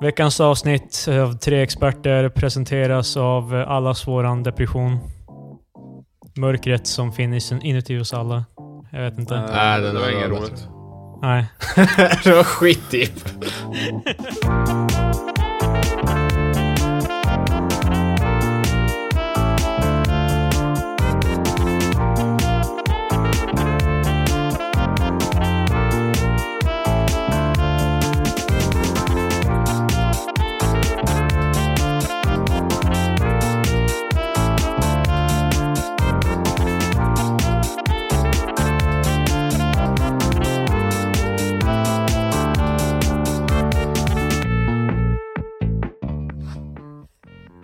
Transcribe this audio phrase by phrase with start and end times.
[0.00, 4.98] Veckans avsnitt av Tre Experter presenteras av allas våran depression.
[6.36, 8.44] Mörkret som finns inuti oss alla.
[8.92, 9.40] Jag vet inte.
[9.40, 10.68] Nej, det var var inget roligt.
[11.22, 11.44] Nej.
[12.24, 13.12] det var skitdeep.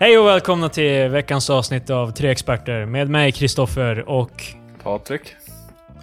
[0.06, 4.42] Hej och välkomna till veckans avsnitt av Tre Experter med mig Kristoffer och...
[4.82, 5.22] Patrik?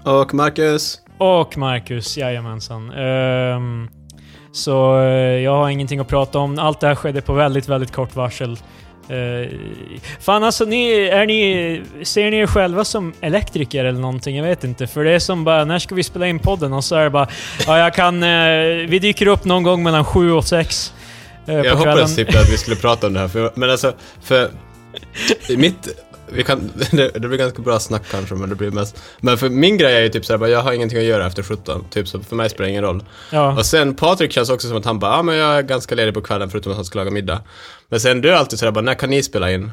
[0.04, 1.02] Och Marcus?
[1.18, 2.92] Och Marcus, jajamensan.
[2.92, 3.90] Ehm,
[4.52, 6.60] så eh, jag har ingenting att prata om.
[6.60, 8.58] Allt det här skedde på väldigt, väldigt kort varsel.
[9.12, 9.50] Uh,
[10.20, 14.38] fan alltså, ni, är ni, ser ni er själva som elektriker eller någonting?
[14.38, 14.88] Jag vet inte.
[14.88, 16.74] För det är som bara, när ska vi spela in podden?
[16.74, 17.28] Och så är det bara,
[17.68, 18.24] ja jag kan...
[18.24, 20.94] eh, vi dyker upp någon gång mellan sju och sex.
[21.48, 21.78] Eh, Jag kvällen.
[21.78, 24.50] hoppades typ att vi skulle prata om det här, för, men alltså, för...
[25.58, 25.88] Mitt...
[26.30, 29.02] Vi kan, det, det blir ganska bra snack kanske, men det blir mest...
[29.20, 31.86] Men för min grej är ju typ såhär, jag har ingenting att göra efter 17,
[31.90, 33.04] typ så för mig spelar det ingen roll.
[33.32, 33.58] Ja.
[33.58, 35.96] Och sen Patrik känns också som att han bara, ja ah, men jag är ganska
[35.96, 37.42] ledig på kvällen förutom att han ska laga middag.
[37.90, 39.72] Men sen du är alltid sådär bara, när kan ni spela in?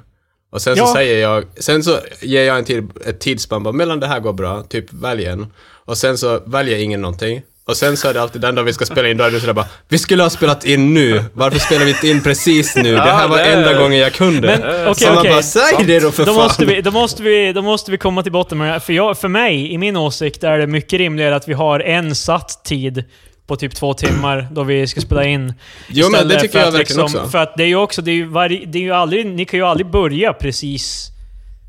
[0.52, 0.94] Och sen så Ja.
[0.94, 4.32] säger jag, sen så ger jag en tid, ett tidsspann bara, mellan det här går
[4.32, 5.46] bra, typ välj en.
[5.84, 7.42] Och sen så väljer ingen någonting.
[7.70, 9.40] Och sen så är det alltid den dag vi ska spela in, då är du
[9.40, 12.94] sådär bara, vi skulle ha spelat in nu, varför spelar vi inte in precis nu?
[12.94, 14.46] Det här var det enda gången jag kunde.
[14.46, 15.30] Men, okej, så man okej.
[15.30, 16.42] bara, säg det då för Då fan!
[16.42, 18.80] måste, vi, då, måste vi, då måste vi komma till botten med det här.
[18.80, 22.14] För, jag, för mig, i min åsikt, är det mycket rimligare att vi har en
[22.14, 23.04] satt tid
[23.46, 25.54] på typ två timmar då vi ska spela in.
[25.88, 27.30] Jo, men det tycker jag verkligen liksom, också.
[27.30, 29.44] För att det är ju också, det är ju, varje, det är ju aldrig, ni
[29.44, 31.09] kan ju aldrig börja precis...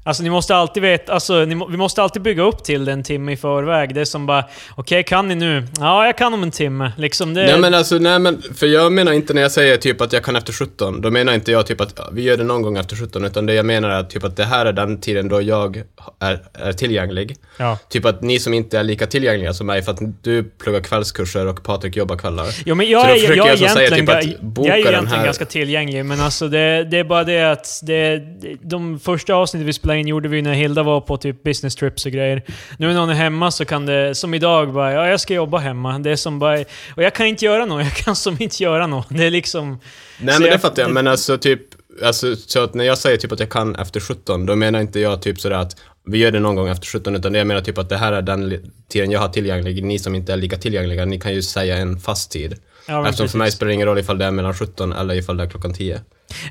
[0.04, 3.04] Alltså ni måste alltid veta, alltså ni, vi måste alltid bygga upp till det en
[3.04, 3.96] timme i förväg.
[3.96, 4.46] Det är som bara,
[4.76, 5.64] okej kan ni nu?
[5.80, 6.92] Ja, jag kan om en timme.
[6.98, 7.46] Liksom det...
[7.46, 10.24] Nej men alltså, nej men, för jag menar inte när jag säger typ att jag
[10.24, 12.96] kan efter 17, då menar inte jag typ att vi gör det någon gång efter
[12.96, 15.84] 17, utan det jag menar är typ att det här är den tiden då jag
[16.20, 17.36] är, är tillgänglig.
[17.58, 17.78] ja.
[17.90, 21.48] Typ att ni som inte är lika tillgängliga som mig, för att du pluggar kvällskurser
[21.48, 22.48] och Patrik jobbar kvällar.
[22.66, 25.20] Jo, men jag, är, jag, jag så säga typ att boka jag är den egentligen
[25.20, 28.22] här- ganska tillgänglig, men alltså det, det är bara det att det,
[28.62, 32.06] de första avsnitten vi spelade in gjorde vi när Hilda var på typ business trips
[32.06, 32.44] och grejer.
[32.78, 35.58] Nu när hon är hemma så kan det, som idag, bara ja, jag ska jobba
[35.58, 36.00] hemma.
[36.00, 36.60] Det är som bara...
[36.96, 39.08] Och jag kan inte göra något, jag kan som inte göra något.
[39.10, 39.70] Det är liksom...
[39.70, 39.80] Nej
[40.20, 41.62] men det jag- fattar jag, men alltså typ,
[42.04, 45.00] alltså så att när jag säger typ att jag kan efter 17, då menar inte
[45.00, 45.76] jag typ sådär att
[46.06, 48.14] vi gör det någon gång efter 17, utan det jag menar typ att det här
[48.14, 51.42] är den tiden jag har tillgänglig, ni som inte är lika tillgängliga, ni kan ju
[51.42, 52.56] säga en fast tid.
[52.88, 53.56] Ja, Eftersom för mig precis.
[53.58, 56.00] spelar det ingen roll ifall det är mellan 17 eller ifall det är klockan 10.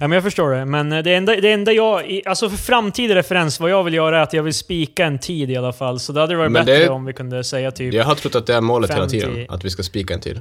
[0.00, 0.64] Ja, men jag förstår det.
[0.64, 2.20] Men det enda, det enda jag...
[2.26, 5.50] Alltså för framtida referens, vad jag vill göra är att jag vill spika en tid
[5.50, 6.00] i alla fall.
[6.00, 7.94] Så det hade varit Men bättre det- om vi kunde säga typ...
[7.94, 9.20] Jag har trott att det är målet hela 50.
[9.20, 10.40] tiden, att vi ska spika en tid.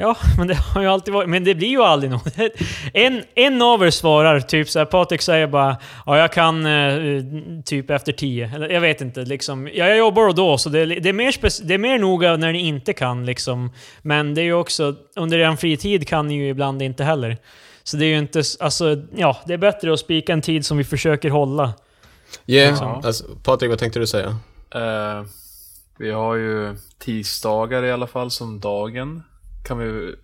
[0.00, 1.28] Ja, men det har ju alltid varit...
[1.28, 2.34] Men det blir ju aldrig något.
[2.94, 7.22] En, en av er svarar, typ såhär, Patrik säger bara ja, jag kan eh,
[7.64, 8.50] typ efter tio.
[8.54, 9.66] Eller jag vet inte, liksom.
[9.74, 12.36] Ja, jag jobbar och då, så det, är- det, är mer det är mer noga
[12.36, 13.72] när ni inte kan, liksom.
[14.02, 17.36] Men det är ju också, under er fritid kan ni ju ibland inte heller.
[17.84, 20.78] Så det är ju inte, alltså, ja, det är bättre att spika en tid som
[20.78, 21.72] vi försöker hålla.
[22.46, 22.78] Yeah.
[22.80, 23.00] Ja.
[23.04, 24.28] Alltså, Patrik, vad tänkte du säga?
[24.74, 25.24] Eh,
[25.98, 29.22] vi har ju tisdagar i alla fall som dagen.
[29.66, 30.14] Kan vi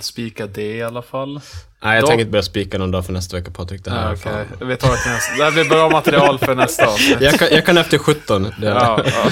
[0.00, 1.40] spika det i alla fall?
[1.82, 3.84] Nej, jag Då- tänker inte börja spika någon dag för nästa vecka, Patrik.
[3.84, 4.32] Det här fan...
[4.54, 5.36] Okej, vi tar det nästa.
[5.36, 7.20] Det här blir bra material för nästa avsnitt.
[7.20, 8.42] jag, kan, jag kan efter 17.
[8.42, 9.30] Det Ja, ja.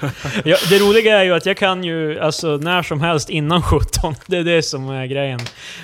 [0.44, 3.62] Ja, det roliga är ju att jag kan ju alltså när som helst innan
[4.02, 4.14] 17.
[4.26, 5.40] Det är det som är grejen.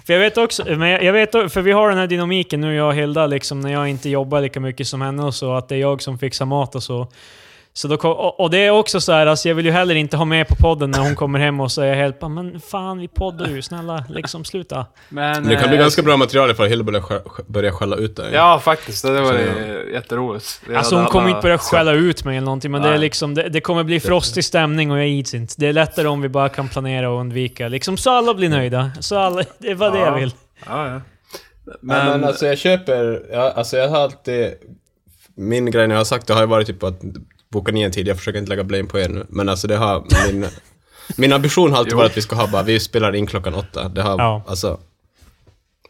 [0.06, 2.88] För jag vet också, men jag, vet, för vi har den här dynamiken nu jag
[2.88, 5.74] och Hilda, liksom när jag inte jobbar lika mycket som henne och så, att det
[5.74, 7.08] är jag som fixar mat och så.
[7.72, 9.94] Så då, kom- och, och det är också så här, alltså jag vill ju heller
[9.94, 12.98] inte ha med på podden när hon kommer hem och säger helt bara, men fan
[12.98, 14.86] vi poddar ju, snälla liksom sluta.
[15.08, 18.30] Men, Det kan bli eh, ganska bra material ifall Hilda börjar, börjar skälla ut dig.
[18.34, 19.02] Ja, faktiskt.
[19.04, 20.60] Det var Så- det jätteroligt.
[20.68, 23.00] Det Alltså hon kommer inte börja skälla ut mig eller någonting, men det är Nej.
[23.00, 25.54] liksom, det, det kommer bli frostig stämning och jag ids inte.
[25.58, 28.90] Det är lättare om vi bara kan planera och undvika, liksom så alla blir nöjda.
[29.00, 30.04] Så alla, det var det Ja.
[30.06, 30.34] jag vill.
[30.66, 31.00] Ja, ja.
[31.80, 34.52] Men, men alltså jag köper, ja, alltså jag har alltid,
[35.34, 37.00] min grej när jag har sagt det har ju varit typ att
[37.52, 39.76] boka ni en tid, jag försöker inte lägga blame på er nu, men alltså det
[39.76, 40.46] har, min,
[41.16, 43.88] min ambition har alltid varit att vi ska ha bara, vi spelar in klockan åtta,
[43.88, 44.42] det har, Ja.
[44.48, 44.80] alltså.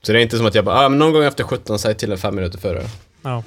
[0.03, 1.95] Så det är inte som att jag bara, ah, men någon gång efter 17, säg
[1.95, 2.83] till en fem minuter före.
[3.23, 3.43] Ja.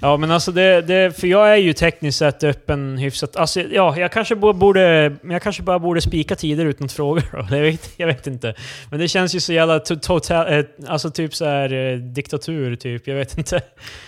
[0.00, 1.20] Ja, men alltså det, det...
[1.20, 3.36] För jag är ju tekniskt sett öppen hyfsat.
[3.36, 5.16] Alltså, ja, jag kanske bo- borde...
[5.30, 7.46] Jag kanske bara borde spika tider utan att fråga då.
[7.56, 8.54] Jag vet, jag vet inte.
[8.90, 10.52] Men det känns ju så jävla to- total...
[10.58, 13.06] eh, Alltså typ så här eh, diktatur, typ.
[13.08, 13.60] Jag vet inte.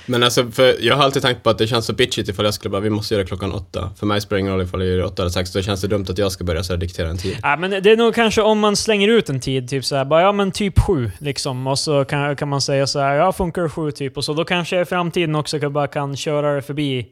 [0.06, 2.54] Men alltså, för jag har alltid tänkt på att det känns så bitchigt ifall jag
[2.54, 3.90] skulle bara, vi måste göra klockan åtta.
[3.98, 5.88] För mig spelar det ingen roll ifall jag gör åtta eller sex, då känns det
[5.88, 7.36] dumt att jag ska börja så diktera en tid.
[7.42, 10.04] Ja, men det är nog kanske om man slänger ut en tid, typ så här,
[10.04, 11.66] bara ja men typ sju, liksom.
[11.66, 14.16] Och så kan, kan man säga så här, ja funkar sju typ.
[14.16, 17.06] Och så då kanske i framtiden också kan, bara kan köra det förbi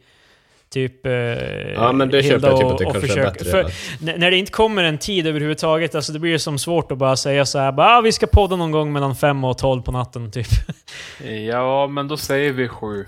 [0.71, 3.51] typ eh, Ja, men det Hilda köper jag typ att det kanske är försöka- bättre.
[3.51, 6.99] För, när det inte kommer en tid överhuvudtaget, alltså det blir ju som svårt att
[6.99, 9.83] bara säga så här, bara, ah, vi ska podda någon gång mellan fem och tolv
[9.83, 10.47] på natten, typ.
[11.51, 13.07] Ja, men då säger vi sju.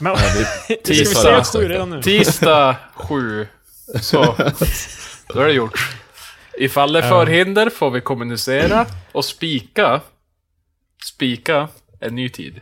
[0.00, 0.38] Men, ska
[0.68, 1.20] vi tisdag.
[1.20, 2.02] säga sju redan nu?
[2.02, 3.46] Tisdag sju.
[4.00, 4.34] Så.
[5.34, 5.78] Då är det gjort.
[6.58, 7.08] Ifall det är Ja.
[7.08, 10.00] förhinder får vi kommunicera och spika.
[11.04, 11.68] Spika
[12.00, 12.60] en ny tid.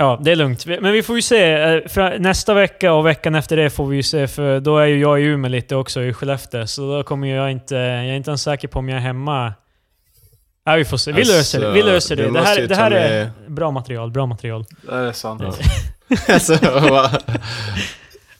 [0.00, 0.66] Ja, det är lugnt.
[0.66, 1.52] Men vi får ju se.
[1.52, 4.86] eh, För nästa vecka och veckan efter det får vi ju se, för då är
[4.86, 6.66] ju jag i Umeå lite också, i Skellefteå.
[6.66, 7.74] Så då kommer jag inte...
[7.74, 9.52] Jag är inte ens säker på om jag är hemma.
[10.64, 11.12] Ja, vi får se.
[11.12, 11.70] Vi Alltså, löser det.
[11.72, 12.30] Vi löser det.
[12.30, 14.10] Det här, det här är bra material.
[14.10, 14.64] Bra material.
[14.82, 15.42] Det är sant.
[16.28, 16.58] alltså,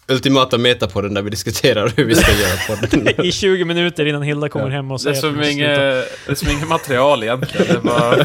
[0.09, 3.21] ultimata metapodden där vi diskuterar hur vi ska göra podden.
[3.27, 4.73] I 20 minuter innan Hilda kommer Ja.
[4.73, 7.67] hem och Det är, säger som inget, det är som inget material egentligen.
[7.69, 8.25] Det är bara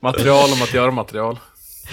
[0.12, 1.38] material om att göra material.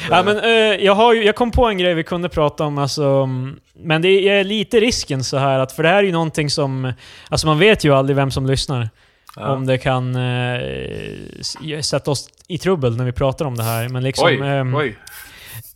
[0.10, 2.78] Ja, men, eh, jag, har ju, jag kom på en grej vi kunde prata om,
[2.78, 6.12] alltså, mm, men det är lite risken så här att, för det här är ju
[6.12, 6.94] någonting som,
[7.30, 8.90] alltså man vet ju aldrig vem som lyssnar.
[9.36, 9.48] Ja.
[9.52, 13.90] Om det kan eh, sätta oss i trubbel när vi pratar om det här.
[13.90, 14.28] Men liksom...
[14.28, 14.98] oj, ehm, oj.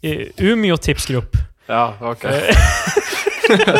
[0.02, 1.38] eh, Umeå tipsgrupp.
[1.66, 2.50] Ja, okej.
[2.50, 2.56] Eh,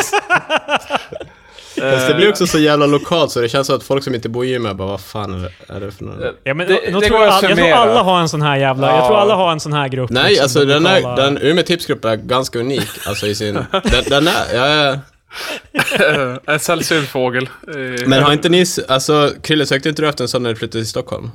[1.80, 4.28] Fast det blir också så jävla lokalt så det känns som att folk som inte
[4.28, 6.34] bor i Umeå bara, vad fan är det, är det för något?
[6.44, 8.56] ja, men, Det- det tror jag, att all, jag tror alla har en sån här
[8.56, 8.86] jävla...
[8.90, 9.06] Jag Ja.
[9.06, 10.10] tror alla har en sån här grupp.
[10.10, 13.54] Nej, liksom, alltså den, är, lokala- den Umeå tipsgrupp är ganska unik, alltså i sin...
[13.54, 14.98] Den, den är, ja, ja.
[16.52, 17.48] en sällsynt fågel.
[17.68, 20.56] Eh, Men har inte ni, alltså Krille sökte inte du efter en sån när du
[20.56, 21.30] flyttade till Stockholm?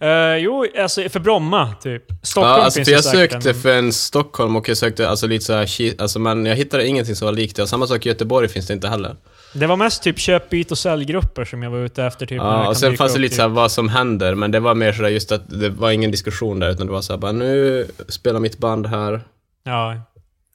[0.00, 2.02] Eh, jo, alltså för Bromma, typ.
[2.22, 3.54] Stockholm ja, alltså finns för jag sökte en.
[3.54, 5.68] för en Stockholm och jag sökte alltså lite såhär,
[6.02, 7.62] alltså men jag hittade ingenting som var likt det.
[7.62, 9.16] Och samma sak i Göteborg finns det inte heller.
[9.54, 12.26] Det var mest typ köp, byt och säljgrupper som jag var ute efter.
[12.26, 13.36] Typ, Ja, och sen fanns det lite typ.
[13.36, 16.58] såhär vad som händer, men det var mer sådär just att det var ingen diskussion
[16.60, 19.20] där, utan det var såhär bara nu spelar mitt band här.
[19.64, 19.96] Ja.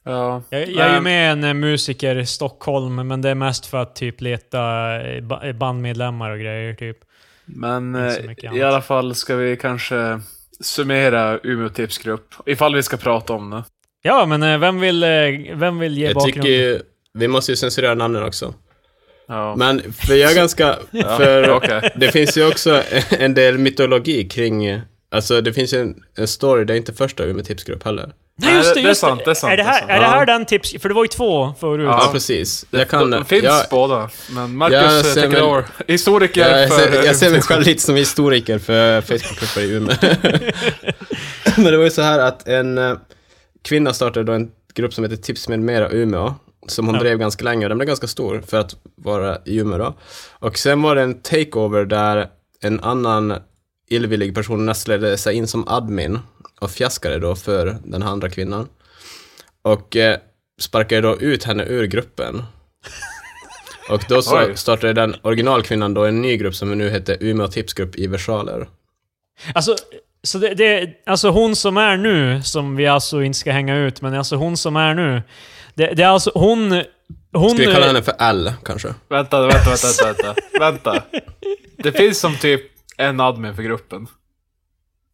[0.04, 0.42] Ja.
[0.50, 3.78] Jag, jag är ju med en eh, musiker i Stockholm, men det är mest för
[3.78, 4.60] att typ leta
[5.00, 6.96] eh, eh, bandmedlemmar och grejer, typ.
[7.44, 7.96] Men
[8.52, 10.20] i alla fall ska vi kanske
[10.60, 12.34] summera Umeå tipsgrupp.
[12.46, 13.64] Ifall vi ska prata om det.
[14.02, 15.04] Ja, men vem vill,
[15.54, 16.42] vem vill ge Jag bakgrunden?
[16.42, 16.82] tycker
[17.14, 18.54] vi måste ju censurera namnen också.
[19.28, 19.56] Ja.
[19.56, 21.92] Men, för jag är ganska, Ja, för okej.
[21.96, 24.80] det finns ju också en del mytologi kring,
[25.10, 28.12] alltså det finns ju en, en story, det är inte första Umeå tipsgrupp heller.
[28.40, 29.72] Nej, just det, Nej, det är just sant, det är sant, Är det det är
[29.72, 30.10] här, är det Ja.
[30.10, 30.74] här den tips...
[30.82, 31.84] För det var ju två förut.
[31.86, 32.12] Ja, Ja.
[32.12, 32.66] precis.
[32.70, 34.10] Jag kan, de finns jag, båda.
[34.30, 35.64] Men Marcus, Jag jag ser take mig- it over.
[35.86, 36.78] Historiker jag, för...
[36.78, 39.94] ser, jag ser mig själv lite som historiker för Facebookgrupper i Umeå.
[41.56, 42.96] Men det var ju så här att en eh,
[43.64, 46.34] kvinna startade då en grupp som heter Tips med mera Umeå,
[46.70, 47.00] som hon Ja.
[47.00, 49.94] drev ganska länge och den blev ganska stor för att vara i Umeå då.
[50.30, 52.28] Och sen var det en takeover där
[52.60, 53.34] en annan
[53.90, 56.18] illvillig person nästlade sig in som admin
[56.60, 58.68] och fjäskade då för den här andra kvinnan.
[59.62, 60.18] Och eh,
[60.60, 62.42] sparkade då ut henne ur gruppen.
[63.90, 67.96] Och då så startade den originalkvinnan då en ny grupp som nu heter Umeå Tipsgrupp
[67.96, 68.68] i versaler.
[69.54, 69.76] Alltså,
[70.22, 74.00] så det, det, alltså hon som är nu, som vi alltså inte ska hänga ut,
[74.02, 75.22] men alltså hon som är nu.
[75.78, 76.82] Det, det är alltså hon...
[77.32, 78.94] hon Ska vi kalla henne för L, kanske?
[79.08, 81.02] Vänta, vänta, vänta, vänta, vänta.
[81.76, 82.62] Det finns som typ
[82.96, 84.06] en admin för gruppen.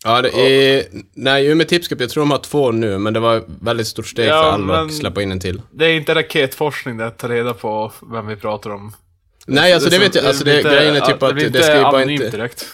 [0.05, 0.85] Ja, det är...
[1.15, 4.07] Nej, Umeå Tipsgrupp, jag tror de har två nu, men det var ett väldigt stort
[4.07, 5.63] steg Ja, för men- att släppa in en till.
[5.71, 8.93] Det är inte raketforskning det att ta reda på vem vi pratar om.
[9.47, 10.27] Nej, alltså det är vet jag.
[10.27, 12.37] Alltså det, inte- grejen är typ att blir det ska ju bara anonymt inte...
[12.37, 12.67] direkt.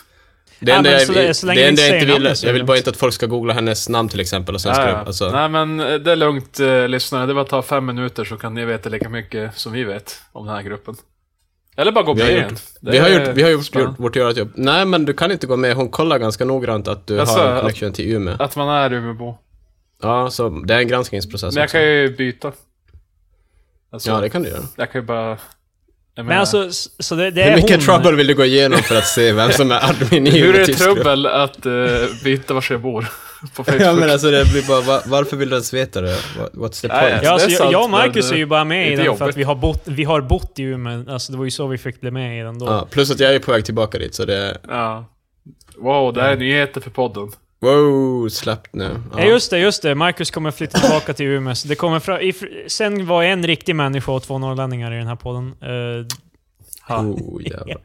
[0.61, 1.23] Det enda jag, det
[1.61, 4.55] jag inte vill, jag vill bara inte att folk ska googla hennes namn till exempel
[4.55, 4.97] och sen Ja, ja.
[4.97, 8.25] alltså, Nej men eh, det är lugnt eh, lyssnare, det var att ta fem minuter
[8.25, 10.95] så kan ni veta lika mycket som vi vet om den här gruppen.
[11.77, 12.57] Eller bara gå Vi med igen.
[12.81, 14.51] vi har gjort, vi har gjort, gjort vårt görat-jobb.
[14.55, 15.77] Nej, men du kan inte gå med.
[15.77, 18.35] Hon kollar ganska noggrant att du Alltså, har en att- connection till Umeå.
[18.39, 19.39] Att man är Umeåbo.
[20.03, 21.73] Ja, så det är en granskningsprocess Men jag också.
[21.73, 22.53] kan ju byta.
[23.93, 24.61] Alltså, Ja, det kan du göra.
[24.77, 25.39] Jag kan ju bara...
[26.15, 27.81] Jag Men menar, alltså, så det, det Hur är mycket hon.
[27.81, 30.59] trouble vill du gå igenom för att se vem som är admin i hur är
[30.59, 30.95] det Tipsgrupp?
[30.95, 31.73] trubbel att uh,
[32.25, 33.07] byta var jag bor?
[33.57, 33.81] På Facebook?
[33.83, 36.09] Ja, men alltså det blir bara, va- varför vill du ens veta det?
[36.15, 37.03] What- What's the point?
[37.03, 39.17] alltså, Ja, alltså, jag, sant, jag och Marcus är ju bara med i lite den
[39.17, 41.05] för att vi har, bott, vi har bott i Umeå.
[41.13, 42.67] Alltså det var ju så vi fick bli med i den då.
[42.67, 44.59] Ja, plus att jag är på väg tillbaka dit, så det...
[44.69, 45.05] Ja.
[45.77, 47.29] Wow, det här är nyheter för podden.
[47.61, 48.97] Wow, släppt nu.
[49.17, 49.25] Ja.
[49.25, 49.95] just det, just det.
[49.95, 51.55] Marcus kommer flytta tillbaka till Umeå.
[51.55, 52.35] Så det kommer fra, i,
[52.67, 55.55] sen var en riktig människa och två norrlänningar i den här podden.
[55.63, 56.07] Uh,
[56.99, 57.77] Oh, jävlar.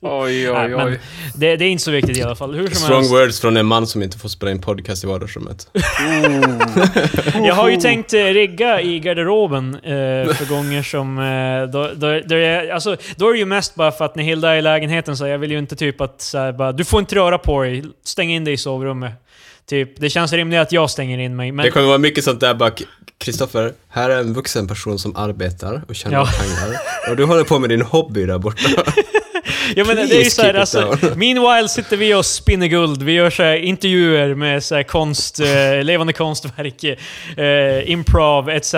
[0.00, 1.00] oj, oj, oj.
[1.34, 2.54] Det, det, är inte så viktigt i alla fall.
[2.54, 3.12] Hur som Strong helst.
[3.12, 5.68] words från en man som inte får spela in podcast i vardagsrummet.
[7.46, 11.18] jag har ju tänkt eh, rigga i garderoben eh, för gånger som...
[11.18, 14.24] Eh, då, då, då, är, alltså, då är det ju mest bara för att när
[14.24, 16.84] Hilda är i lägenheten så jag vill ju inte typ att så här, bara, du
[16.84, 19.12] får inte röra på dig, stäng in dig i sovrummet.
[19.66, 21.52] Typ, det känns rimligt att jag stänger in mig.
[21.52, 21.64] Men...
[21.64, 22.70] Det kommer vara mycket sånt där bara,
[23.18, 26.28] Kristoffer, här är en vuxen person som arbetar och tjänar Ja.
[26.40, 26.78] pengar.
[27.10, 28.82] Och du håller på med din hobby där borta.
[29.76, 33.12] Ja men det är ju Please såhär, alltså, meanwhile sitter vi och spinner guld, vi
[33.12, 36.84] gör så här intervjuer med så här konst, eh, levande konstverk,
[37.38, 38.74] eh, improv etc.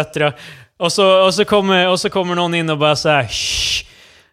[0.76, 3.87] Och så, och, så kommer, och så kommer någon in och bara såhär Shh.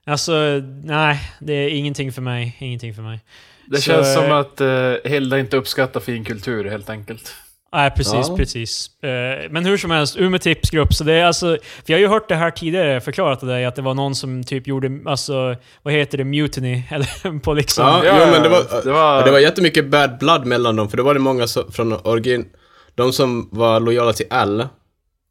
[0.05, 3.19] Alltså, nej, det är ingenting för mig, ingenting för mig.
[3.65, 7.35] Det Så, känns som eh, att uh, Hilda inte uppskattar fin kultur helt enkelt.
[7.73, 8.35] Nej, precis, Ja.
[8.37, 9.03] precis.
[9.03, 9.09] Eh,
[9.49, 10.93] Men hur som helst, Umeå tipsgrupp.
[10.93, 11.45] Så det är alltså,
[11.85, 14.15] för jag har ju hört det här tidigare förklarat till dig, att det var någon
[14.15, 16.83] som typ gjorde, alltså, vad heter det, mutiny?
[16.91, 17.85] Eller på liksom...
[17.85, 20.89] Ja, Ja, jo, men det var, det var- det var jättemycket bad blood mellan dem,
[20.89, 22.45] för det var det många så, från origin...
[22.95, 24.67] De som var lojala till L,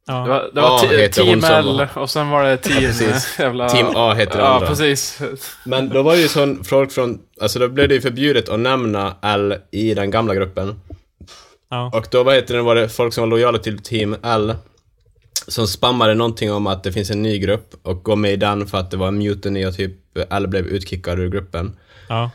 [0.09, 0.15] Ja.
[0.23, 2.81] Det var, det var A Team som L var- och sen var det Team...
[2.81, 3.37] precis.
[3.39, 3.69] jävla...
[3.69, 4.67] Team A heter det Ja, andra.
[4.69, 5.21] precis.
[5.65, 8.61] Men då var det ju sån folk från, alltså då blev det ju förbjudet att
[8.61, 10.81] nämna L i den gamla gruppen.
[11.77, 11.91] Ja.
[11.99, 14.55] Och då vad heter det, var det folk som var lojala till Team L
[15.49, 18.67] som spammade någonting om att det finns en ny grupp och gå med i den
[18.67, 19.93] för att det var en mutiny och typ
[20.31, 21.77] L blev utkickad ur gruppen.
[22.09, 22.31] ja.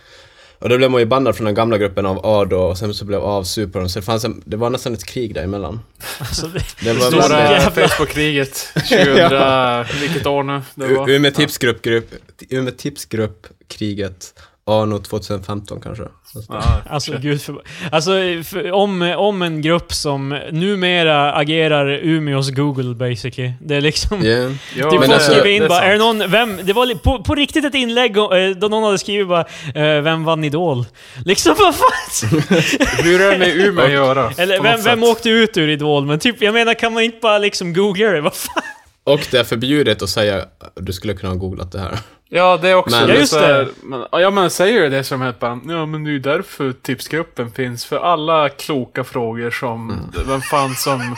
[0.60, 2.94] Och då blev man ju bannad från den gamla gruppen av A då och sen
[2.94, 5.80] så blev A super och så det fanns en, det var nästan ett krig däremellan.
[6.20, 8.68] Alltså, det, Det var Stora jävla- Facebook-kriget.
[8.74, 10.02] 2000...
[10.02, 11.10] Vilket år nu det var?
[11.10, 12.10] U- Umeå tipsgrupp, grupp,
[12.50, 14.34] Umeå tipsgrupp, kriget,
[14.66, 16.04] anno 2015 kanske.
[16.50, 18.12] Ja, Alltså gud för, Alltså
[18.44, 23.54] för, om, om en grupp som numera agerar Umeås Google basically.
[23.62, 24.26] Det är liksom...
[24.26, 24.52] Yeah.
[24.76, 27.24] Ja, Typ folk alltså- skriver in är bara, är det någon, vem, det var på,
[27.24, 28.24] på riktigt ett inlägg eh,
[28.58, 30.86] då någon hade skrivit bara, eh, vem vann Idol?
[31.26, 32.40] Liksom vad fan?
[33.04, 34.32] Hur är det med Umeå att göra?
[34.38, 36.06] Eller vem, vem åkte ut ur Idol?
[36.06, 38.22] Men typ, jag menar kan man inte bara liksom googla det?
[38.22, 38.64] Vad fan?
[39.04, 42.00] Och det är förbjudet att säga, du skulle kunna ha googlat det här.
[42.34, 43.00] Ja, det är också.
[43.00, 43.68] Men- Ja, just det.
[43.84, 47.52] Men, ja, men säger det som ett bara, ja men det är ju därför tipsgruppen
[47.52, 47.86] finns.
[47.86, 50.28] För alla kloka frågor som, Mm.
[50.28, 51.16] vem fan som,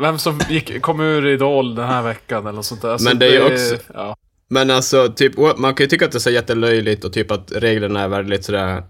[0.00, 2.88] vem som gick, kom ur Idol den här veckan eller sånt där.
[2.92, 4.16] Alltså, Men det är ju också- Ja.
[4.48, 7.52] Men alltså, typ, man kan ju tycka att det är så jättelöjligt och typ att
[7.54, 8.82] reglerna är väldigt sådär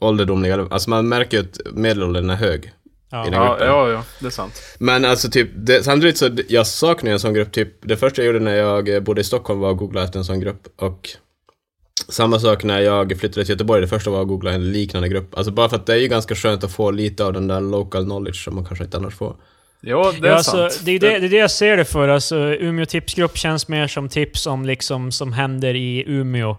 [0.00, 0.66] ålderdomliga.
[0.70, 2.72] Alltså man märker ju att medelåldern är hög.
[3.10, 3.26] Ja.
[3.26, 4.62] I den Ja, ja, ja, det är sant.
[4.78, 7.52] Men alltså typ, det, samtidigt så, jag saknar en sån grupp.
[7.52, 10.18] Typ, det första jag gjorde när jag eh, bodde i Stockholm var att googla efter
[10.18, 10.66] en sån grupp.
[10.76, 11.08] Och
[12.08, 15.34] samma sak när jag flyttade till Göteborg, det första var att googla en liknande grupp.
[15.38, 17.60] Alltså bara för att det är ju ganska skönt att få lite av den där
[17.60, 19.36] local knowledge som man kanske inte annars får.
[19.82, 20.80] Ja, det är Ja, alltså, sant.
[20.84, 22.08] det, är det, det är det jag ser det för.
[22.08, 26.56] Alltså, Umeå tipsgrupp känns mer som tips om liksom, som händer i Umeå.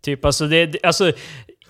[0.00, 1.12] Typ, alltså, det, det- alltså,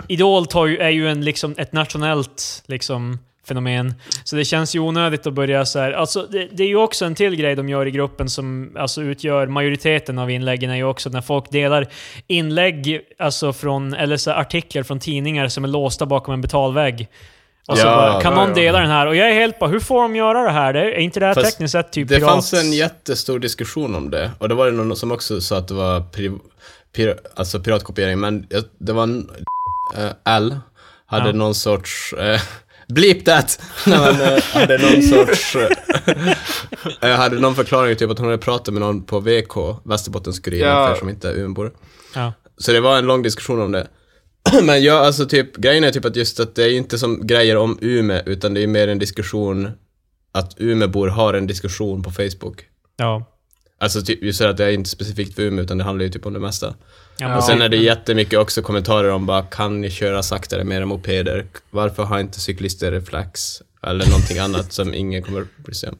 [0.09, 3.19] Idol tar ju, är ju en, liksom, ett nationellt liksom,
[3.49, 3.95] fenomen.
[4.25, 5.93] Så det känns ju onödigt att börja så här.
[5.93, 9.03] Alltså, det, det är ju också en till grej de gör i gruppen som alltså,
[9.03, 11.87] utgör majoriteten av inläggen, är ju också när folk delar
[12.27, 17.09] inlägg, alltså från, eller så artiklar från tidningar som är låsta bakom en betalvägg.
[17.69, 18.55] Och så Ja, bara, kan ja, någon ja.
[18.55, 19.07] dela den här?
[19.07, 20.73] Och jag är helt bara, hur får de göra det här?
[20.73, 22.31] Det, är inte det här Fast tekniskt sett typ Det pirat?
[22.31, 24.31] fanns en jättestor diskussion om det.
[24.39, 26.33] Och det var det någon som också sa att det var pri,
[26.97, 28.21] pir, alltså piratkopiering.
[28.21, 28.47] Men
[28.79, 29.31] det var en,
[29.97, 30.59] eh, L
[31.07, 32.15] hade någon sorts...
[32.19, 32.41] Uh,
[32.91, 33.63] bleep that!
[33.87, 35.57] Nej, men, eh, hade någon sorts...
[37.05, 39.55] Uh, hade någon förklaring, typ att hon hade pratat med någon på VK,
[39.85, 40.89] Västerbottens-Kuriren, Ja.
[40.93, 41.73] för som inte är Umeåbor.
[42.15, 42.33] Ja.
[42.57, 43.87] Så det var en lång diskussion om det.
[44.63, 47.57] Men jag, alltså typ, grejen är typ att just att det är inte som grejer
[47.57, 49.71] om Umeå, utan det är mer en diskussion
[50.33, 52.63] att Umeåbor har en diskussion på Facebook.
[52.97, 53.25] Ja.
[53.83, 56.11] Alltså typ, just det att det är inte specifikt för Umeå, utan det handlar ju
[56.11, 56.75] typ om det mesta.
[57.19, 57.37] Ja.
[57.37, 60.87] Och sen är det jättemycket också kommentarer om bara, kan ni köra saktare med era
[60.87, 61.47] mopeder?
[61.71, 63.63] Varför har inte cyklister reflex?
[63.83, 65.99] Eller någonting annat som ingen kommer bry sig om.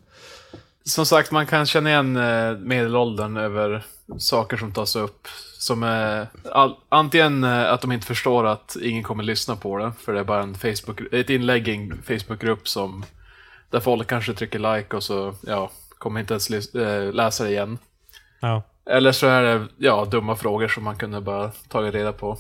[0.85, 3.85] Som sagt, man kan känna igen eh, medelåldern över
[4.19, 5.29] saker som tas upp.
[5.59, 9.93] Som är all, antingen eh, att de inte förstår att ingen kommer lyssna på det,
[10.01, 13.05] för det är bara en Facebook, ett inlägg i en Facebookgrupp som
[13.71, 17.79] där folk kanske trycker like och så ja, kommer inte ens eh, läsa det igen.
[18.41, 18.63] Ja.
[18.91, 22.39] Eller så är det ja, dumma frågor som man kunde bara tagit reda på.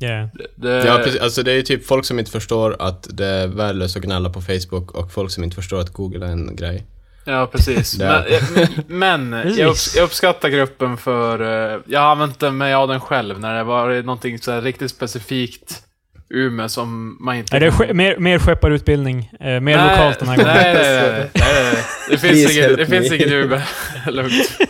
[0.00, 0.28] Yeah.
[0.56, 1.20] Det, Ja, precis.
[1.20, 4.30] Alltså det är ju typ folk som inte förstår att det är värdelöst att gnälla
[4.30, 6.86] på Facebook och folk som inte förstår att Google är en grej.
[7.24, 7.98] Ja, precis.
[8.88, 11.40] Men men jag, upps- jag uppskattar gruppen för...
[11.74, 14.62] eh, Jag har använt den mig av den själv när det var någonting så här
[14.62, 15.83] riktigt specifikt
[16.30, 17.56] Umeå som man inte...
[17.56, 19.30] Är det kan- mer, mer skepparutbildning?
[19.40, 20.52] Eh, mer Nej, lokalt den här gången?
[20.54, 21.50] Nej, nej, nej.
[21.54, 21.84] nej.
[22.10, 23.60] Det finns inget, det finns inget Umeå.
[24.06, 24.58] Lugnt.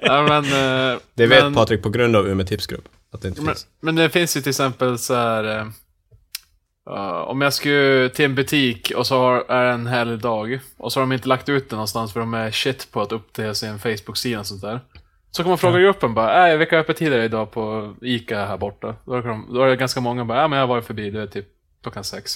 [0.00, 2.84] Ja, men, eh, Det vet men, Patrik på grund av Umeå tipsgrupp.
[3.12, 3.66] Att det inte Men, finns.
[3.82, 5.58] men det finns ju till exempel så här.
[5.58, 5.66] eh,
[7.26, 10.92] om jag skulle till en butik och så har, är det en härlig dag och
[10.92, 13.54] så har de inte lagt ut den någonstans för de är shit på att uppdatera
[13.54, 14.80] sin Facebook-sida och sånt där.
[15.30, 18.94] Så kan man fråga gruppen bara, äh, vilka öppettider är idag på ICA här borta?
[19.06, 21.10] Då är, de, då är det ganska många bara, ja men jag har varit förbi,
[21.10, 21.46] det är typ
[21.82, 22.32] klockan sex.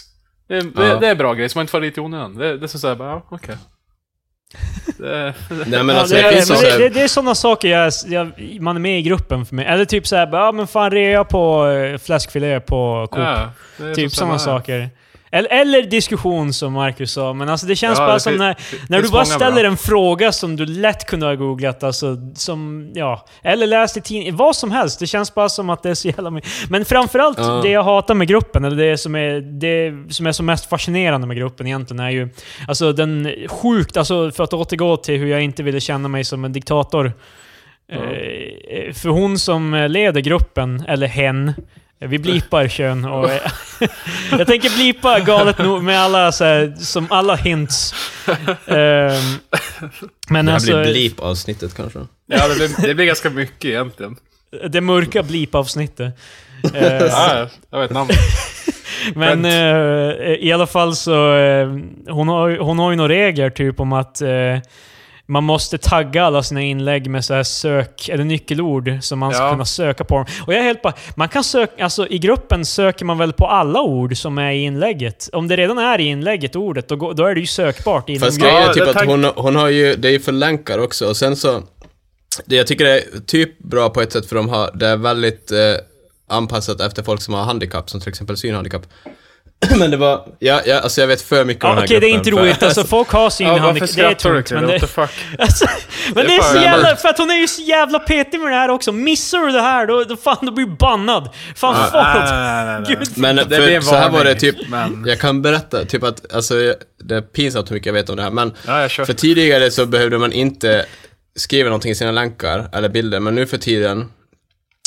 [0.49, 0.97] Det, är- det, Ja.
[1.01, 2.35] det är bra grej, så man inte får dit i onödan.
[2.35, 3.57] Det, det är så här, bara, ja, okej.
[4.99, 5.35] Det-
[5.67, 6.69] Nej men Ja, alltså det, det, är, finns men också...
[6.79, 9.67] det, det, det är sådana saker jag, jag, man är med i gruppen för mig.
[9.67, 13.21] Eller typ såhär, ja men fan rea på eh, fläskfilé på Coop.
[13.21, 14.39] ja, typ så sådana här.
[14.39, 14.91] saker.
[15.33, 18.57] Eller, eller diskussion som Marcus sa, men alltså det känns Ja, bara det som när,
[18.89, 19.71] när du bara ställer bra.
[19.71, 23.27] en fråga som du lätt kunde ha googlat, alltså som, ja.
[23.43, 25.01] Eller läst i tidningen, vad som helst.
[25.01, 26.51] Det känns bara som att det är så jävla mycket.
[26.71, 27.61] Men framförallt Ja.
[27.63, 31.27] det jag hatar med gruppen, eller det som är, det som är så mest fascinerande
[31.27, 32.29] med gruppen egentligen, är ju
[32.69, 36.45] alltså den sjukt, alltså för att återgå till hur jag inte ville känna mig som
[36.45, 37.13] en diktator.
[37.93, 41.53] Eh, för hon som leder gruppen, eller hen,
[42.09, 43.31] vi blipar kön och...
[44.39, 47.95] jag tänker blipa galet nog med alla så här, som alla hints.
[48.67, 49.39] Ehm,
[50.29, 51.99] men Det här alltså, blir blip-avsnittet kanske.
[52.27, 54.17] Ja, det blir, det blir ganska mycket egentligen.
[54.71, 56.19] det mörka blip-avsnittet.
[56.75, 58.17] Eh, Ja, jag vet namnet.
[59.15, 61.69] Men eh, i alla fall så, eh,
[62.09, 64.29] hon, har, ju- hon har ju några regler typ om att eh,
[65.31, 69.43] man måste tagga alla sina inlägg med så här sök, eller nyckelord som man ska
[69.45, 69.51] Ja.
[69.51, 70.27] kunna söka på dem.
[70.47, 73.47] Och jag är helt bara, man kan söka, alltså i gruppen söker man väl på
[73.47, 75.31] alla ord som är i inlägget?
[75.33, 78.41] Om det redan är i inlägget, ordet, då, då är det ju sökbart inom Fast
[78.41, 81.07] grejen är typ det att hon, hon har ju, det är ju för länkar också
[81.09, 81.63] och sen så,
[82.45, 84.97] det jag tycker det är typ bra på ett sätt för de har, det är
[84.97, 85.59] väldigt eh,
[86.29, 88.83] anpassat efter folk som har handikapp, som till exempel synhandikapp.
[89.79, 92.01] Men det var, ja, ja, alltså jag vet för mycket om Ja, den här Okej,
[92.01, 92.19] det är gruppen.
[92.19, 92.63] inte för- roligt.
[92.63, 93.25] Alltså folk har Ja,
[93.63, 94.51] varför synhandikapp, det är tungt.
[94.51, 94.67] Men det?
[94.67, 95.11] det, What the fuck?
[95.39, 95.67] Alltså,
[96.15, 96.97] men det är så fan- jävla...
[96.97, 98.93] För att hon är ju så jävla petig med det här också.
[98.93, 101.29] Missar du det här, då, då fan, då blir du bannad.
[101.57, 102.31] Fan, Nej, fuck.
[102.31, 102.97] nej, nej, nej.
[102.99, 103.09] Gud.
[103.19, 106.33] Men Det för, en så här var det typ, men- jag kan berätta typ att,
[106.35, 106.55] alltså
[107.05, 109.71] det är pinsamt hur mycket jag vet om det här, men Ja, jag för tidigare
[109.71, 110.87] så behövde man inte
[111.37, 114.09] skriva någonting i sina länkar eller bilder, men nu för tiden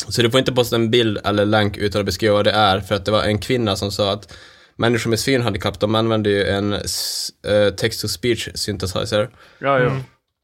[0.08, 2.80] så du får inte posta en bild eller länk utan att beskriva vad det är,
[2.80, 4.32] för att det var en kvinna som sa att
[4.76, 9.28] människor med synhandikapp, de använder ju en eh, text-to-speech synthesizer.
[9.58, 9.96] Ja, ja.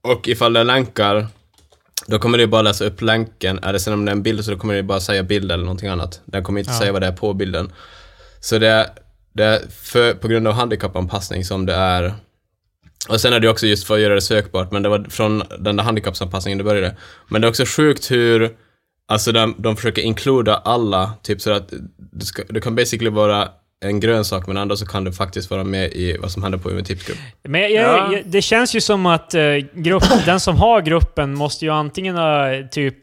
[0.03, 1.27] Och ifall det länkar,
[2.07, 3.59] då kommer det bara läsa upp länken.
[3.63, 5.53] Är det sen om det är en bild så då kommer det bara säga bild
[5.53, 6.21] eller någonting annat.
[6.25, 6.79] Den kommer inte Ja.
[6.79, 7.73] säga vad det är på bilden.
[8.41, 8.87] Så det är,
[9.33, 12.15] det är för, på grund av handikappanpassning som det är
[13.09, 15.43] och sen är det också just för att göra det sökbart, men det var från
[15.59, 16.97] den där handikappsanpassningen det började.
[17.29, 18.57] Men det är också sjukt hur,
[19.09, 23.49] alltså de, de försöker inkluda alla, typ så att du, ska, du kan basically vara
[23.85, 26.71] en grönsak men ändå så kan du faktiskt vara med i vad som händer på
[26.71, 27.19] Umeå Tipsgrupp.
[27.43, 28.13] Men jag, Ja.
[28.13, 29.43] jag, det känns ju som att eh,
[29.75, 32.97] grupp, den som har gruppen måste ju antingen ha, typ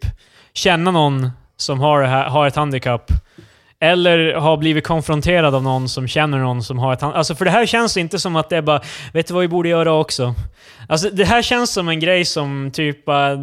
[0.53, 3.11] känna någon som har, här, har ett handikapp.
[3.79, 7.17] Eller ha blivit konfronterad av någon som känner någon som har ett handikapp.
[7.17, 8.81] Alltså för det här känns inte som att det är bara,
[9.13, 10.35] vet du vad vi borde göra också?
[10.89, 13.37] Alltså det här känns som en grej som typ bara,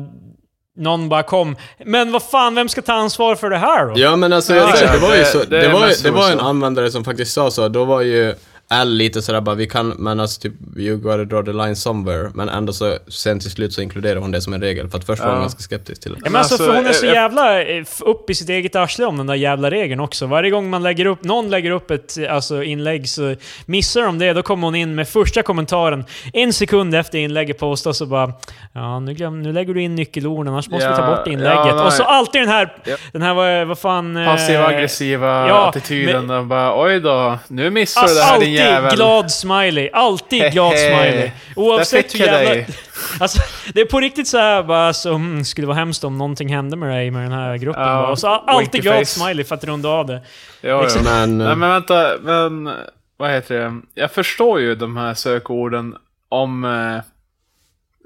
[0.76, 1.56] någon bara kom.
[1.84, 3.92] Men vad fan, vem ska ta ansvar för det här då?
[3.96, 7.32] Ja men alltså, jag det var ju så, det var, det en användare som faktiskt
[7.32, 8.34] sa så, då var ju
[8.70, 12.30] L lite sådär bara, vi kan, men alltså typ, you gotta draw the line somewhere,
[12.34, 15.04] men ändå så, sen till slut så inkluderar hon det som en regel, för att
[15.06, 15.40] först var hon Ja.
[15.40, 16.18] ganska skeptisk till det.
[16.24, 18.76] Ja, men alltså, Alltså, för hon är så eh, jävla eh, upp i sitt eget
[18.76, 20.26] arsle om den där jävla regeln också.
[20.26, 23.34] Varje gång man lägger upp, någon lägger upp ett eh, alltså, inlägg så
[23.66, 26.04] missar de det, då kommer hon in med första kommentaren.
[26.32, 28.32] En sekund efter inlägget postas så bara
[28.72, 31.66] Ja, nu, glöm, nu lägger du in nyckelorden, annars måste vi ta Ja, bort inlägget.
[31.66, 32.96] ja, och så alltid den här, Ja.
[33.12, 34.16] den här vad, vad fan...
[34.16, 36.30] eh, Passiva aggressiva ja, attityden.
[36.30, 38.96] och bara oj då, nu missar du Alltså, det här din alltid jävel.
[38.96, 39.90] glad smiley.
[39.92, 41.30] Alltid glad smiley.
[41.56, 42.64] Oavsett hur jag jävla...
[43.20, 43.38] Alltså,
[43.72, 46.76] det är på riktigt så här bara så, mm, skulle vara hemskt om någonting hände
[46.76, 47.82] med dig med den här gruppen.
[47.82, 48.06] Ja, bara.
[48.06, 49.04] Och så alltid glad face.
[49.04, 50.20] smiley för att runda av det.
[50.60, 50.82] Ja, ja.
[50.82, 51.04] Liksom.
[51.04, 52.70] Men, Nej men vänta, men
[53.16, 53.80] vad heter det?
[53.94, 55.96] Jag förstår ju de här sökorden
[56.28, 57.02] om eh,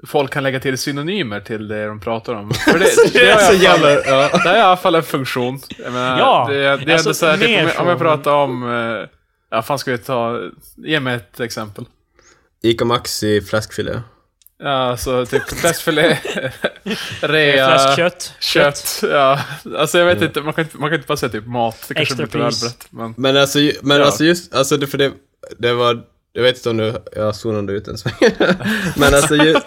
[0.07, 2.51] folk kan lägga till synonymer till det de pratar om.
[2.53, 5.59] För det, det, har i alla fall, det har i alla fall en funktion.
[5.77, 8.03] Jag menar, Ja, det, det är alltså, så här, typ, om, jag, om jag så.
[8.03, 8.71] pratar om...
[8.71, 9.18] Eh,
[9.49, 10.41] ja, fan ska vi ta...
[10.75, 11.85] Ge mig ett exempel.
[12.63, 14.01] Ica Maxi fläskfilé.
[14.63, 16.17] Ja, så typ fläskfilé,
[17.21, 18.33] rea, Fläskkött.
[18.39, 18.99] kött.
[19.11, 19.39] Ja,
[19.77, 21.85] alltså jag vet inte, man kan inte, man kan inte bara säga typ mat.
[21.87, 22.61] Det kanske Extra blir lite väl pris.
[22.61, 22.87] brett.
[22.89, 24.05] Men, Men alltså, men Ja.
[24.05, 25.11] alltså just, alltså det, för det,
[25.57, 26.01] det var
[26.33, 28.13] Jag vet inte om du, jag zonade ut en sväng.
[28.95, 29.65] Men alltså just,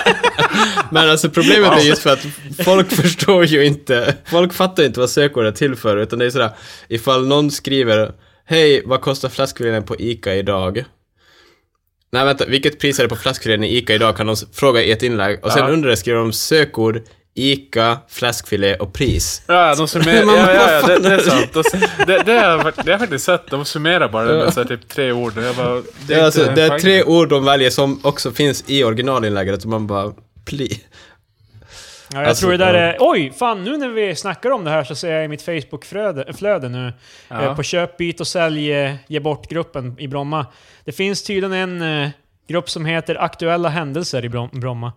[0.90, 2.26] Men alltså problemet är just för att
[2.64, 6.30] folk förstår ju inte, folk fattar inte vad sökord är till för, utan det är
[6.30, 6.50] sådär,
[6.88, 8.12] ifall någon skriver
[8.50, 10.84] Hej, vad kostar flaskfilén på ICA idag?
[12.12, 14.90] Nej vänta, vilket pris är det på flaskfilén i ICA idag kan de fråga i
[14.92, 15.70] ett inlägg och sen Ja.
[15.72, 17.02] under det skriver de sökord
[17.34, 19.42] ICA, flaskfilé och pris.
[19.46, 20.24] Ja, de summerar...
[20.26, 21.52] Man ja, ja, ja, det, det är sant.
[21.52, 21.62] De,
[22.06, 23.50] det, det, har jag, det har faktiskt sett.
[23.50, 25.32] De summerar bara med så här, typ tre ord.
[25.36, 28.84] Jag bara, Det är, alltså, det är tre ord de väljer som också finns i
[28.84, 30.12] originalinlägget och man bara,
[30.44, 30.80] pli.
[32.12, 32.96] Ja, jag Alltså, tror det där är...
[33.00, 33.32] Oj!
[33.38, 36.68] Fan, nu när vi snackar om det här så ser jag i mitt Facebook-flöde flöde
[36.68, 36.92] nu,
[37.28, 37.42] Ja.
[37.42, 38.70] eh, på köp, byt och sälj,
[39.06, 40.46] ge bort-gruppen i Bromma.
[40.84, 42.08] Det finns tydligen en eh,
[42.48, 44.92] grupp som heter Aktuella händelser i Brom- Bromma.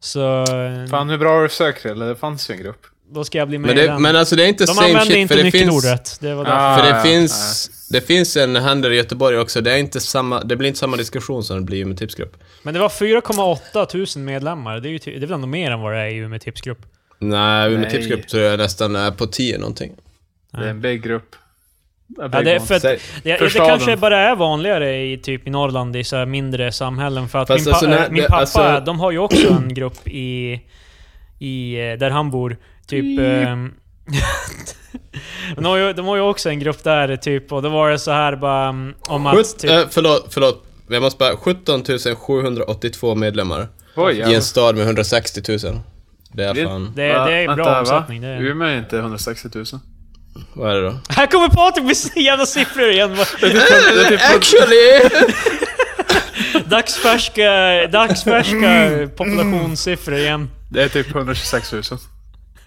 [0.00, 0.42] Så...
[0.42, 1.90] eh, Fan, hur bra har du sökt det?
[1.90, 2.86] Eller det fanns ju en grupp.
[3.10, 4.02] Då ska jag bli med Men, i det, den.
[4.02, 5.54] men alltså det är inte De same shit, inte för det finns...
[5.64, 6.18] nyckelordet.
[6.20, 6.44] Det var.
[6.48, 10.00] Ah, För det ja, finns, det finns en händel i Göteborg också, det är inte
[10.00, 12.36] samma, det blir inte samma diskussion som det blir med tipsgrupp.
[12.62, 14.80] Men det var 4,8 tusen medlemmar.
[14.80, 16.78] Det är ju det är väl ändå mer än vad det är i Umeå tipsgrupp.
[17.18, 17.90] Nej, med Nej.
[17.90, 19.92] tipsgrupp tror jag nästan är på 10 någonting.
[20.52, 21.36] Det är en big grupp.
[22.18, 23.68] Ja, det för att, det, För det staden.
[23.68, 27.28] kanske bara är vanligare i typ i Norrland, i så här mindre samhällen.
[27.28, 29.48] För att Fast min, pa- alltså, äh, min det- pappa, alltså- de har ju också
[29.48, 30.60] en grupp i,
[31.38, 32.56] i eh, där han bor.
[32.88, 33.18] Typ...
[33.20, 33.72] ehm,
[35.56, 37.98] de, har ju, de har ju också en grupp där, typ, och då var det
[37.98, 39.36] så här bara mm, om att...
[39.36, 40.62] Sjut, Typ, äh, förlåt, förlåt.
[40.88, 41.84] Jag måste bara, 17
[42.16, 45.58] 782 medlemmar Oj, i en stad med 160 000.
[46.32, 46.92] Det är Det- fan...
[46.96, 47.54] det, det är ju Va?
[47.54, 48.20] bra Vänta, omsättning.
[48.22, 48.26] Va?
[48.28, 48.40] Det är.
[48.42, 49.64] Umeå är inte 160 000.
[50.54, 50.98] Vad är det då?
[51.08, 53.16] Här kommer Patrik med sina jävla siffror igen!
[53.40, 55.00] Det är typ, Actually!
[56.68, 57.50] Dagsfärska,
[57.86, 60.50] dagsfärska populationssiffror igen.
[60.70, 61.82] det är typ 126 000.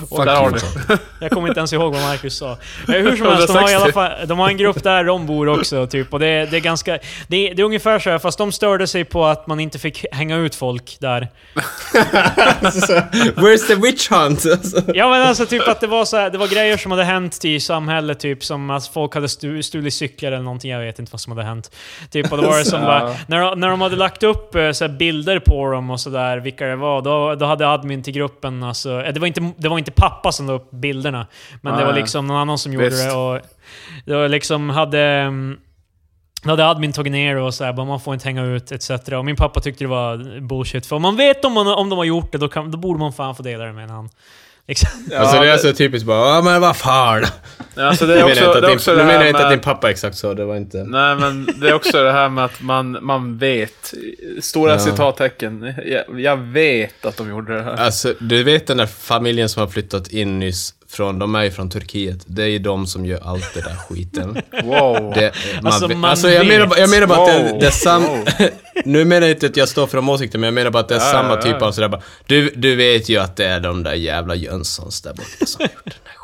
[0.00, 0.58] Fuck där har du.
[1.20, 2.56] Jag kommer inte ens ihåg vad Marcus sa.
[2.86, 3.92] Hur som helst, de har i alla 160.
[3.92, 6.12] fall, de har en grupp där de bor också, typ.
[6.12, 6.98] Och det, är- det är ganska...
[7.28, 9.78] Det är, det är ungefär så här, fast de störde sig på att man inte
[9.78, 11.28] fick hänga ut folk där.
[12.62, 12.92] Alltså,
[13.36, 14.46] Where's the witch hunt?
[14.52, 14.82] Alltså.
[14.94, 17.44] Ja men alltså typ att det var så här, det var grejer som hade hänt
[17.44, 21.12] i samhället, typ som att folk hade stu, stulit cyklar eller någonting, jag vet inte
[21.12, 21.70] vad som hade hänt.
[22.10, 24.70] Typ, och då var det som bara, när, de- när de hade lagt upp eh,
[24.72, 28.12] så här, bilder på dem och sådär, vilka det var, då, då hade admin till
[28.12, 31.26] gruppen, alltså, eh, det var inte, det var inte pappa som la upp bilderna,
[31.60, 33.40] men det var liksom någon annan som gjorde det och
[34.04, 35.00] det var liksom hade...
[35.00, 35.58] mm,
[36.42, 38.90] då hade admin tagit ner och så här, bara man får inte hänga ut etc.
[38.90, 40.86] Och min pappa tyckte det var bullshit.
[40.86, 42.98] För om man vet om, man, om de har gjort det, då, kan, då borde
[42.98, 44.08] man fan få dela det med han.
[44.68, 44.88] Liksom.
[45.10, 47.24] Ja, alltså det är så typiskt bara, ja men vad fan.
[47.76, 49.50] Alltså det är menar jag också inte det, är att också din, menar inte att
[49.52, 50.84] din pappa exakt så, det var inte...
[50.84, 53.94] Nej, men det är också det här med att man, man vet.
[54.40, 54.78] Stora Ja.
[54.78, 55.74] citattecken.
[55.86, 57.72] Jag, jag vet att de gjorde det här.
[57.72, 61.50] Alltså, du vet den där familjen som har flyttat in nyss från, de är ju
[61.50, 62.18] från Turkiet.
[62.26, 64.42] Det är ju de som gör allt det där skiten.
[64.64, 65.12] Wow.
[65.14, 67.60] Det, man Alltså, man alltså jag, menar, bara- jag menar bara att det, Wow.
[67.60, 68.02] det är sam...
[68.04, 68.24] Wow.
[68.84, 70.88] nu menar jag inte att jag står för de åsikterna, men jag menar bara att
[70.88, 71.66] det är Ja, samma ja, typ ja.
[71.66, 75.12] av sådär bara, du, du vet ju att det är de där jävla Jönssons där
[75.14, 76.14] borta som har gjort den här.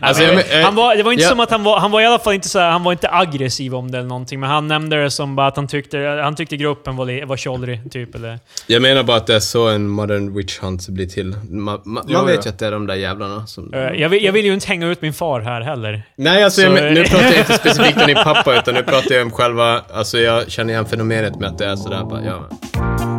[0.00, 1.30] Alltså, jag men, han var, det var inte ja.
[1.30, 3.08] som att han var, han var i alla fall inte så här, han var inte
[3.10, 6.36] aggressiv om det eller någonting, men han nämnde det som bara att han tyckte, han
[6.36, 8.14] tyckte gruppen var, var tjollrig, typ.
[8.14, 11.36] Eller, Jag menar bara att det är så en modern witch hunt blir till.
[11.50, 12.42] Man, man, Jo, man vet ja.
[12.44, 13.74] ju att det är de där jävlarna som...
[13.74, 16.02] Eh, jag, vill, jag vill ju inte hänga ut min far här heller.
[16.16, 18.82] Nej, alltså jag, Så- men- nu pratar jag inte specifikt om din pappa, utan nu
[18.82, 19.80] pratar jag om själva...
[19.94, 23.13] Alltså jag känner igen fenomenet med att det är sådär bara, ja.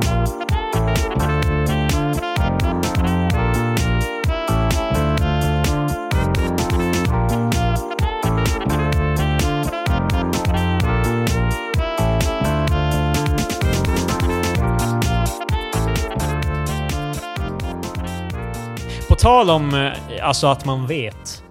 [19.25, 21.43] Tal om eh, alltså att man vet.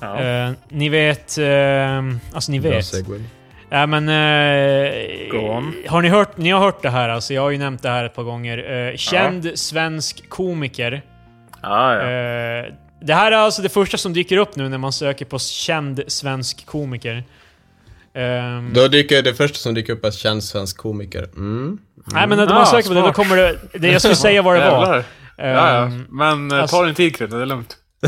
[0.00, 0.20] Ja.
[0.22, 1.38] Eh, ni vet...
[1.38, 1.98] eh,
[2.34, 2.92] alltså ni vet.
[3.70, 4.08] Ja, men...
[4.08, 4.14] eh,
[5.90, 8.04] har ni hört, ni har hört det här alltså, jag har ju nämnt det här
[8.04, 8.88] ett par gånger.
[8.88, 11.02] Eh, känd svensk komiker.
[11.62, 12.00] Ja, ja.
[12.00, 12.64] Eh,
[13.00, 16.02] det här är alltså det första som dyker upp nu när man söker på känd
[16.06, 17.24] svensk komiker.
[18.14, 21.22] Ehm, Då dyker det första som dyker upp är känd svensk komiker.
[21.36, 21.78] Mm.
[22.06, 23.58] nej men när Ah, man söker på det, då kommer det...
[23.78, 25.04] det jag skulle säga vad det var.
[25.36, 25.82] Ja, ja.
[25.86, 27.76] Ehm, Men eh, alltså- ta din tid Krille, det är lugnt.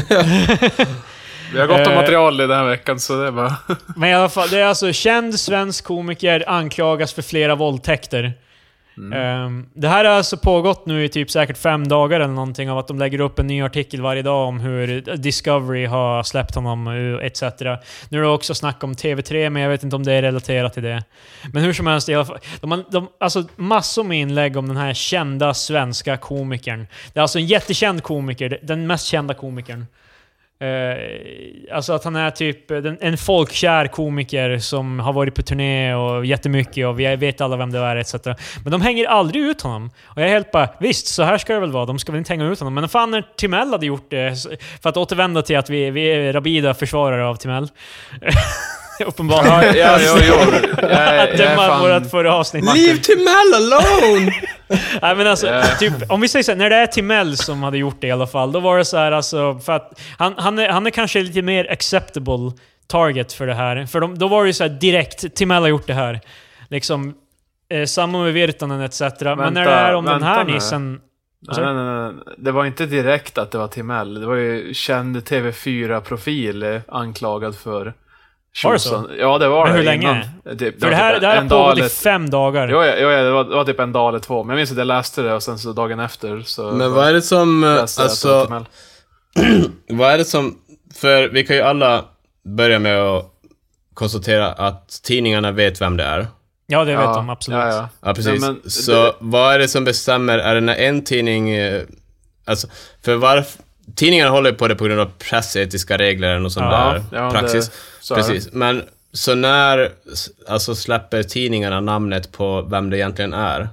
[1.53, 1.99] Vi har gott om Eh.
[2.01, 3.57] material i den här veckan, så det är bara...
[3.97, 8.33] Men i alla fall, det är alltså känd svensk komiker anklagas för flera våldtäkter.
[8.99, 9.13] Mm.
[9.13, 12.79] Ehm, det här har alltså pågått nu i typ säkert fem dagar eller någonting av
[12.79, 16.89] att de lägger upp en ny artikel varje dag om hur Discovery har släppt honom
[17.23, 17.43] etc.
[18.09, 20.75] Nu är det också snack om TV3, men jag vet inte om det är relaterat
[20.75, 21.05] till det.
[21.53, 24.77] Men hur som helst, i alla fall, de de, alltså massor med inlägg om den
[24.77, 26.87] här kända svenska komikern.
[27.13, 29.87] Det är alltså en jättekänd komiker, den mest kända komikern.
[30.61, 36.27] Eh, alltså att han är typ en folkkär komiker som har varit på turné och
[36.27, 38.15] jättemycket och vi vet alla vem det är etc.
[38.63, 39.91] Men de hänger aldrig ut honom.
[40.05, 41.87] Och jag är helt bara, visst, så här ska det väl vara.
[41.87, 42.75] De ska väl inte hänga ut honom.
[42.75, 44.35] Men fan när Timell hade gjort det,
[44.83, 47.69] för att återvända till att vi, vi är rabida försvarare av Timell.
[49.07, 49.77] Uppenbarligen.
[49.77, 50.59] Ja, ja, ja, ja.
[50.83, 52.65] Jag, är- Att döma fan- vårt förra avsnitt.
[52.65, 54.33] Leave Timell alone!
[55.03, 55.63] Nej men alltså, Ja.
[55.79, 58.11] typ, om vi säger så här, när det är Timell som hade gjort det i
[58.11, 60.91] alla fall, då var det så här alltså, för att han, han, är, han är
[60.91, 62.53] kanske lite mer acceptable
[62.87, 63.87] target för det här.
[63.87, 66.21] För de, då var det ju så här direkt, Timell har gjort det här.
[66.71, 67.15] Liksom,
[67.71, 69.01] eh, samma med Virtanen etc.
[69.01, 70.53] Men när Vänta, det är om den vänta här nu.
[70.53, 71.01] nissen...
[71.41, 72.35] Nej, nej, nej, nej.
[72.39, 74.21] Det var inte direkt att det var Timell.
[74.21, 77.95] Det var ju känd TV4-profil eh, anklagad för
[78.65, 79.11] Var det så?
[79.19, 79.79] Ja, det var Men det.
[79.79, 80.03] hur länge?
[80.45, 80.57] innan.
[80.57, 82.69] Det För det här, typ det här har pågått i fem dagar.
[82.69, 84.45] Jo, ja, jo, ja, det, var, det var typ en dag eller två.
[84.45, 86.63] Men jag minns att jag läste det och sen så dagen efter så...
[86.73, 88.63] Men vad är det som, eh, alltså,
[89.89, 90.59] vad är det som,
[90.95, 92.05] för vi kan ju alla
[92.45, 93.25] börja med att
[93.95, 96.27] konstatera att tidningarna vet vem det är.
[96.67, 97.59] Ja, det vet de absolut.
[97.61, 97.89] Ja, ja.
[98.03, 98.41] Ja, precis.
[98.43, 100.39] Nej, men så det- vad är det som bestämmer?
[100.39, 101.51] Är det när en tidning...
[101.51, 101.83] eh,
[102.47, 102.67] Alltså,
[103.05, 103.63] för varför...
[103.97, 107.03] Tidningarna håller på det på grund av pressetiska regler och sånt Ja, där.
[107.19, 107.71] ja, det- praxis.
[108.09, 108.15] Så.
[108.15, 108.53] Precis.
[108.53, 109.93] Men så när
[110.49, 113.69] alltså, släpper tidningarna namnet på vem det egentligen är?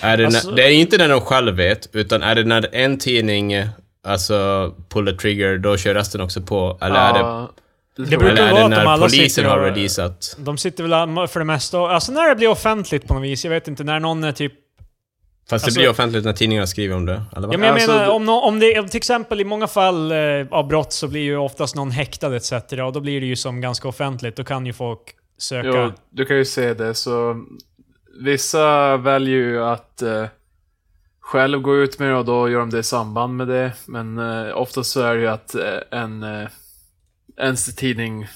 [0.00, 2.74] är det, Alltså- när, det är inte när de själv vet, utan är det när
[2.74, 3.54] en tidning
[4.06, 6.78] alltså pull the trigger, då kör resten också på?
[6.80, 7.50] Eller är det, Ja,
[7.96, 10.36] Det brukar eller vara att de alla polisen sitter har releasat?
[10.38, 11.78] De sitter väl för det mesta...
[11.78, 13.44] Alltså när det blir offentligt på något vis.
[13.44, 14.52] Jag vet inte, när någon är typ
[15.50, 17.54] Fast Alltså- det blir offentligt när tidningarna skriver om det, eller vad?
[17.54, 20.12] Ja, men jag Alltså, menar, det- om, nå- om det till exempel i många fall
[20.12, 20.18] eh,
[20.50, 22.52] av brott så blir ju oftast någon häktad etc.
[22.52, 24.36] Och då blir det ju som ganska offentligt.
[24.36, 25.00] Då kan ju folk
[25.38, 25.68] söka.
[25.68, 26.94] Jo, du kan ju se det.
[26.94, 27.44] Så
[28.20, 30.24] vissa väljer ju att eh,
[31.20, 33.72] själv gå ut med det och då gör de det i samband med det.
[33.86, 35.62] Men eh, oftast så är det ju att eh,
[36.00, 36.48] en eh,
[37.40, 38.26] ens tidning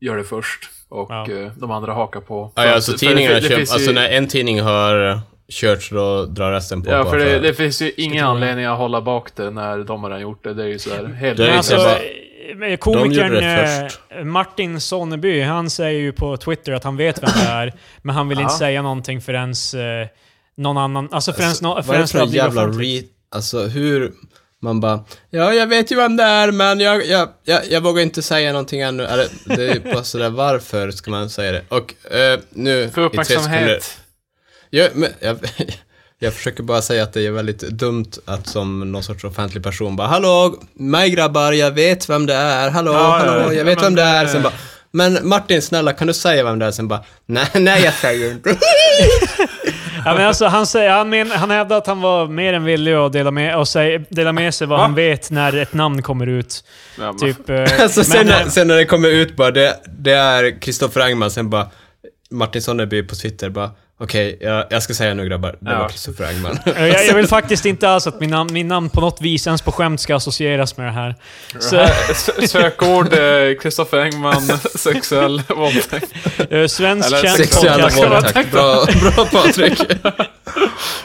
[0.00, 0.70] gör det först.
[0.88, 1.30] Och Ja.
[1.30, 2.52] eh, de andra hakar på.
[2.54, 5.20] Ja, ja, att- så för tidningarna det, det finns alltså ju, när en tidning har
[5.52, 6.90] kört så då drar resten på.
[6.90, 8.30] Ja, för det, det finns ju ingen det.
[8.30, 10.54] anledning att hålla bak det när de har gjort det.
[10.54, 11.36] Det är ju sådär helt...
[11.36, 16.00] Det är Men liksom alltså, bara- eh, De komikern det eh, Martin Sonneby, han säger
[16.00, 17.72] ju på Twitter att han vet vem det är.
[18.02, 20.08] men han vill inte säga någonting förrän eh,
[20.56, 21.08] någon annan...
[21.12, 23.02] Alltså förrän Alltså, no, vad är förrän det för det jävla re...
[23.30, 24.12] Alltså hur...
[24.62, 28.02] Man bara, ja jag vet ju vem det är men jag, jag, jag, jag vågar
[28.02, 29.04] inte säga någonting ännu.
[29.04, 31.62] Eller, det är bara sådär, varför ska man säga det?
[31.68, 32.88] Och eh, nu...
[32.94, 33.98] För i tre sekunder- uppmärksamhet.
[34.70, 35.38] Ja, men, jag,
[36.18, 39.96] jag försöker bara säga att det är väldigt dumt att som någon sorts offentlig person
[39.96, 42.70] bara Hallå, mig grabbar, jag vet vem det är.
[42.70, 44.26] Hallå, Ja, hallå, ja, jag vet men vem det är.
[44.26, 44.52] Sen bara,
[44.90, 46.70] men Martin, snälla, kan du säga vem det är?
[46.70, 48.56] Sen bara, nej, nej, jag säger inte.
[50.04, 52.92] Ja, men alltså, han, säger, han, men, han hävdade att han var mer än villig
[52.92, 54.82] att dela med, och säga, dela med sig vad Va?
[54.84, 56.64] han vet när ett namn kommer ut.
[56.98, 59.80] Ja, Typ, eh, Alltså sen, men, när, eh, sen när det kommer ut bara, det,
[59.98, 61.70] det är Kristoffer Engman, sen bara
[62.30, 65.78] Martin Sonneby på Twitter bara Okej, jag, jag ska säga nu grabbar, det Ja.
[65.78, 66.58] var Kristoffer Engman.
[66.64, 69.62] Jag, jag vill faktiskt inte alls att min namn, min namn på något vis, ens
[69.62, 71.14] på skämt, ska associeras med det här.
[71.60, 74.42] Så, Sö- Sökord eh, Kristoffer Engman,
[74.74, 76.12] sexuell våldtäkt.
[76.50, 78.52] eh, svensk Eller känd Sexuella våldtäkt.
[78.52, 79.82] Bra, bra Patrik.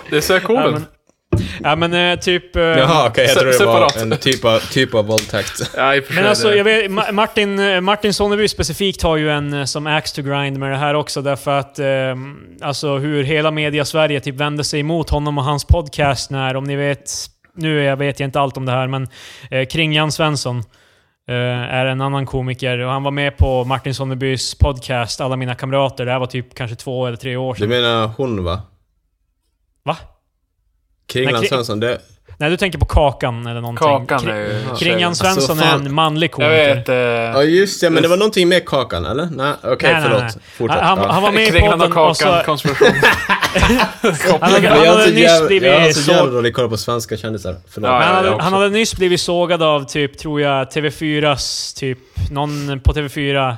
[0.09, 0.63] Det är sökorden.
[0.63, 0.85] Ja, men,
[1.63, 2.55] ja, men eh, typ...
[2.55, 5.51] eh, Jaha, okej, jag Se- tror det var en typ av, typ av våldtäkt.
[5.75, 9.87] Ja, Men alltså, jag vet, Ma- Martin, eh, Martin Sonneby specifikt har ju en som
[9.87, 11.85] axe to grind med det här också, därför att eh,
[12.61, 16.75] alltså hur hela media-Sverige typ vände sig emot honom och hans podcast när, om ni
[16.75, 17.11] vet,
[17.55, 19.07] nu jag vet jag inte allt om det här, men
[19.51, 20.63] eh, kring Jan Svensson
[21.27, 26.05] är en annan komiker och han var med på Martin Sonnebys podcast Alla mina kamrater.
[26.05, 27.69] Det här var typ kanske två eller tre år Du sedan.
[27.69, 28.61] menar hon va?
[29.83, 29.97] Va?
[31.11, 31.97] Kringland Nej, kring- Svensson, det...
[32.37, 33.87] Nej, du tänker på Kakan eller någonting.
[34.07, 34.75] Kakan är ju...
[34.79, 35.85] Kring Jan Alltså, Svensson är fan.
[35.85, 36.75] en manlig Jag komiker.
[36.75, 36.89] vet.
[36.89, 39.29] Eh, Ja just det, men det var någonting med Kakan, eller?
[39.31, 40.21] Nej, okej, nej, förlåt.
[40.21, 40.31] nej.
[40.57, 40.79] Fortsätt.
[40.81, 41.13] Han, han, ja.
[41.13, 42.23] han var med i Kringland och podden och så...
[42.25, 42.87] Kakan, konspiration.
[44.41, 46.15] Han hade, Men han jag har hade så nyss jävla- jag har blivit så såg,
[46.15, 47.55] jävla dålig koll på svenska kändisar.
[47.69, 47.89] Förlåt.
[47.89, 51.97] Ja, han, jag hade, han hade nyss blivit sågad av typ, tror jag, TV4s, typ,
[52.31, 53.55] någon på TV4.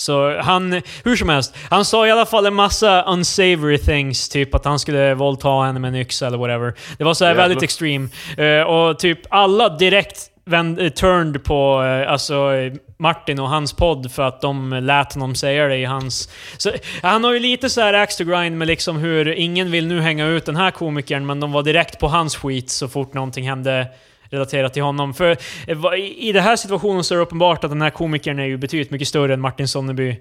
[0.00, 4.54] Så han, hur som helst, han sa i alla fall en massa unsavory things, typ
[4.54, 6.74] att han skulle våldta henne med en yxa eller whatever.
[6.98, 8.08] Det var så här väldigt extreme.
[8.36, 12.50] Eh, och typ alla direkt vänd, eh, turned på eh, alltså,
[12.98, 16.28] Martin och hans podd för att de lät honom säga det i hans...
[16.56, 19.86] Så, han har ju lite så här axe to grind med liksom hur ingen vill
[19.86, 23.14] nu hänga ut den här komikern, men de var direkt på hans skit så fort
[23.14, 23.86] någonting hände
[24.30, 25.14] relaterat till honom.
[25.14, 25.36] För
[25.66, 28.56] eh, i den här situationen så är det uppenbart att den här komikern är ju
[28.56, 30.20] betydligt mycket större än Martin Sonneby.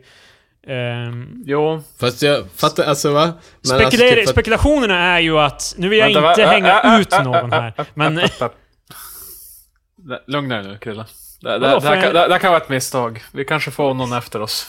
[0.67, 1.83] Ehm, Jo.
[1.99, 3.33] Fast jag fattar, alltså va?
[3.69, 5.73] Men alltså, typ att- spekulationerna är ju att...
[5.77, 6.51] Nu vill jag Vänta, inte va?
[6.51, 8.21] hänga ä- ut ä- någon ä- här, men...
[10.27, 11.05] Lugna dig nu, Krille.
[11.41, 11.79] Det, det, det,
[12.11, 13.23] det här kan vara ett misstag.
[13.31, 14.67] Vi kanske får någon efter oss.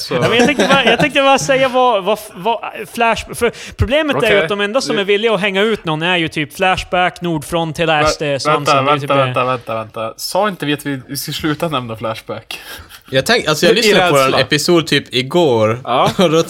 [0.00, 2.58] Så, Ja, men jag, tänkte bara, jag tänkte bara säga vad, vad, vad
[2.94, 3.34] Flash...
[3.34, 6.16] För problemet är ju att de enda som är villiga att hänga ut någon är
[6.16, 8.84] ju typ Flashback, Nordfront, hela SD, Vä- svansen.
[8.84, 10.14] vänta, typ vänta, vänta, vänta, vänta.
[10.16, 12.58] Sa inte vi att vi, vi ska sluta nämna Flashback?
[13.10, 15.80] Jag tänk, alltså jag lyssnade på en episod typ igår.
[15.84, 16.10] Ja.
[16.18, 16.42] Och då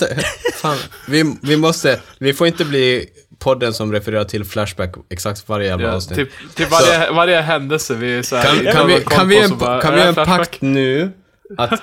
[0.55, 0.77] fan,
[1.09, 3.07] vi, vi måste, vi får inte bli
[3.39, 6.17] podden som refererar till Flashback exakt varje jävla Ja, avsnitt.
[6.19, 9.81] typ, typ varje, varje händelse vi så här, Kan, kan, vi, kan, vi, en, bara,
[9.81, 10.39] kan vi en Flashback?
[10.39, 11.11] pakt nu?
[11.57, 11.83] Att,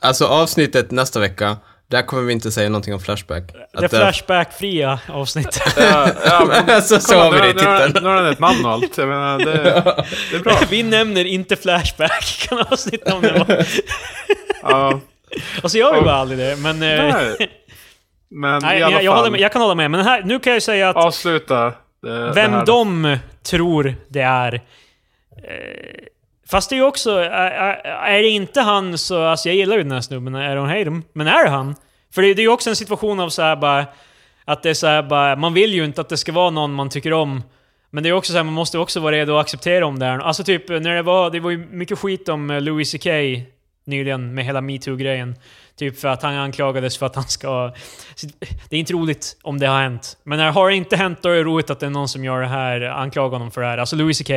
[0.00, 1.56] alltså avsnittet nästa vecka,
[1.90, 3.42] där kommer vi inte säga någonting om Flashback.
[3.52, 5.74] Det Att, Flashback-fria avsnittet.
[5.76, 7.92] Ja, ja, men, så, så kolla, har vi det i titeln.
[8.02, 8.98] nu har den ett namn och allt.
[8.98, 9.52] Jag menar, det,
[10.30, 10.58] det är bra.
[10.70, 13.66] Vi nämner inte Flashback, kan avsnitt om det var.
[14.62, 15.00] Ja,
[15.62, 16.82] Och så gör vi bara aldrig det, men...
[16.82, 17.50] eh, nej.
[18.30, 20.38] Men nej, i alla jag, jag, fall, med, jag kan hålla med, men här, nu
[20.38, 21.72] kan jag säga att avsluta det,
[22.02, 22.66] det vem här.
[22.66, 24.54] de tror det är...
[24.54, 24.60] Eh,
[26.54, 27.10] fast det är ju också...
[27.10, 29.22] Är, är, det inte han så...
[29.22, 31.02] Alltså jag gillar ju den här snubben, Aaron Hayden.
[31.12, 31.74] Men är det han?
[32.14, 33.86] För det, det är ju också en situation av så här bara...
[34.44, 35.36] Att det är så här bara...
[35.36, 37.42] Man vill ju inte att det ska vara någon man tycker om.
[37.90, 40.06] Men det är också så här, man måste också vara redo att acceptera om det
[40.06, 41.30] är Alltså typ när det var...
[41.30, 43.06] Det var ju mycket skit om eh, Louis CK
[43.84, 45.34] nyligen med hela metoo-grejen.
[45.78, 47.72] Typ för att han anklagades för att han ska...
[48.68, 50.16] Det är inte roligt om det har hänt.
[50.22, 52.24] Men när har det inte hänt då är det roligt att det är någon som
[52.24, 53.78] gör det här, anklagar honom för det här.
[53.78, 54.30] Alltså Louis CK,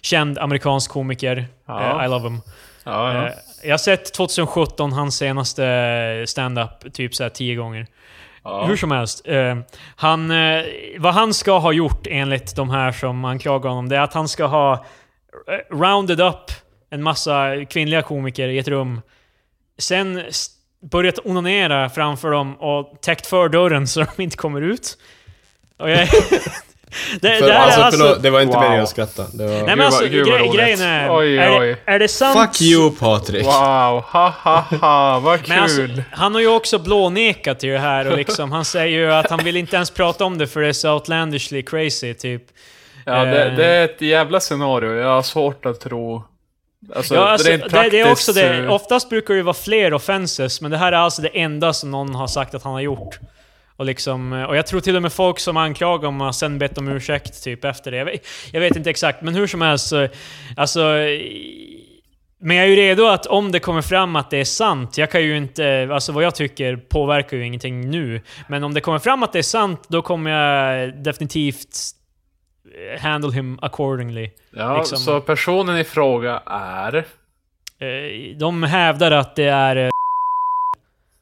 [0.00, 1.46] känd amerikansk komiker.
[1.66, 2.00] Ja.
[2.00, 2.40] Eh, I love him.
[2.84, 3.26] Ja, ja.
[3.26, 3.32] Eh,
[3.64, 7.86] jag har sett 2017 hans senaste stand-up typ så här tio gånger.
[8.44, 8.64] ja.
[8.66, 9.22] Hur som helst.
[9.28, 9.56] Eh,
[9.96, 10.64] han, eh,
[10.98, 14.28] vad han ska ha gjort enligt de här som anklagar honom, det är att han
[14.28, 14.72] ska ha
[15.48, 16.50] eh, rounded up
[16.90, 19.00] en massa kvinnliga komiker i ett rum.
[19.78, 20.22] Sen
[20.90, 24.98] börjat onanera framför dem och täckt för dörren så de inte kommer ut.
[25.78, 25.98] Och jag,
[27.20, 28.00] det, För, det alltså, alltså...
[28.04, 28.62] förlåt, det var inte Wow.
[28.62, 29.26] meningen att skratta.
[29.32, 29.52] Det var...
[29.52, 30.54] Nej men vad- alltså, gud vad gre roligt.
[30.60, 31.16] grejen är...
[31.18, 31.66] Oj, är, oj.
[31.86, 32.38] Det, är det sant?
[32.40, 33.44] Fuck you Patrik!
[33.44, 35.48] Wow, ha ha ha, vad kul!
[35.48, 39.12] Men alltså, han har ju också blånekat till det här och liksom, han säger ju
[39.12, 42.42] att han vill inte ens prata om det för det är så outlandishly crazy, typ.
[43.04, 44.92] ja, det, eh, det är ett jävla scenario.
[44.94, 46.24] Jag har svårt att tro...
[46.94, 47.90] Alltså, Ja, alltså, det, praktiskt...
[47.90, 48.56] det är också det.
[48.56, 51.72] eh, Oftast brukar det ju vara fler offenses, men det här är alltså det enda
[51.72, 53.18] som någon har sagt att han har gjort.
[53.76, 56.58] Och, liksom, eh, och jag tror till och med folk som anklagar honom har sen
[56.58, 57.96] bett om ursäkt typ efter det.
[57.96, 60.08] Jag vet, jag vet inte exakt, men hur som helst så...
[60.56, 60.96] Alltså...
[60.98, 61.82] i-
[62.38, 65.10] Men jag är ju redo att om det kommer fram att det är sant, jag
[65.10, 65.88] kan ju inte...
[65.92, 68.20] Alltså vad jag tycker påverkar ju ingenting nu.
[68.48, 72.05] Men om det kommer fram att det är sant, då kommer jag definitivt eh,
[73.00, 74.30] handle him accordingly.
[74.50, 76.96] Ja, liksom- så personen i fråga är...
[76.96, 79.76] Eh, De hävdar att det är...
[79.76, 79.88] eh,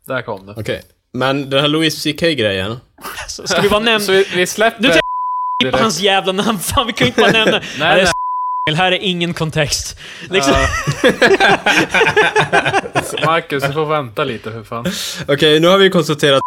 [0.06, 0.54] Där kom det.
[0.56, 0.82] Okej.
[1.12, 2.76] Men den här Louis CK-grejen.
[3.28, 4.82] Så Ska vi bara nämna Så vi, vi släpper...
[4.82, 4.88] Du
[5.64, 5.78] direkt.
[5.80, 6.58] hans jävla namn?
[6.58, 7.50] Fan, vi kan ju inte bara nämna...
[7.58, 8.74] Nej, Nej, det nej.
[8.74, 9.98] är här är ingen kontext.
[10.30, 10.54] Liksom.
[13.26, 14.84] Marcus, du får vänta lite för fan.
[15.28, 16.42] Okej, nu har vi konstaterat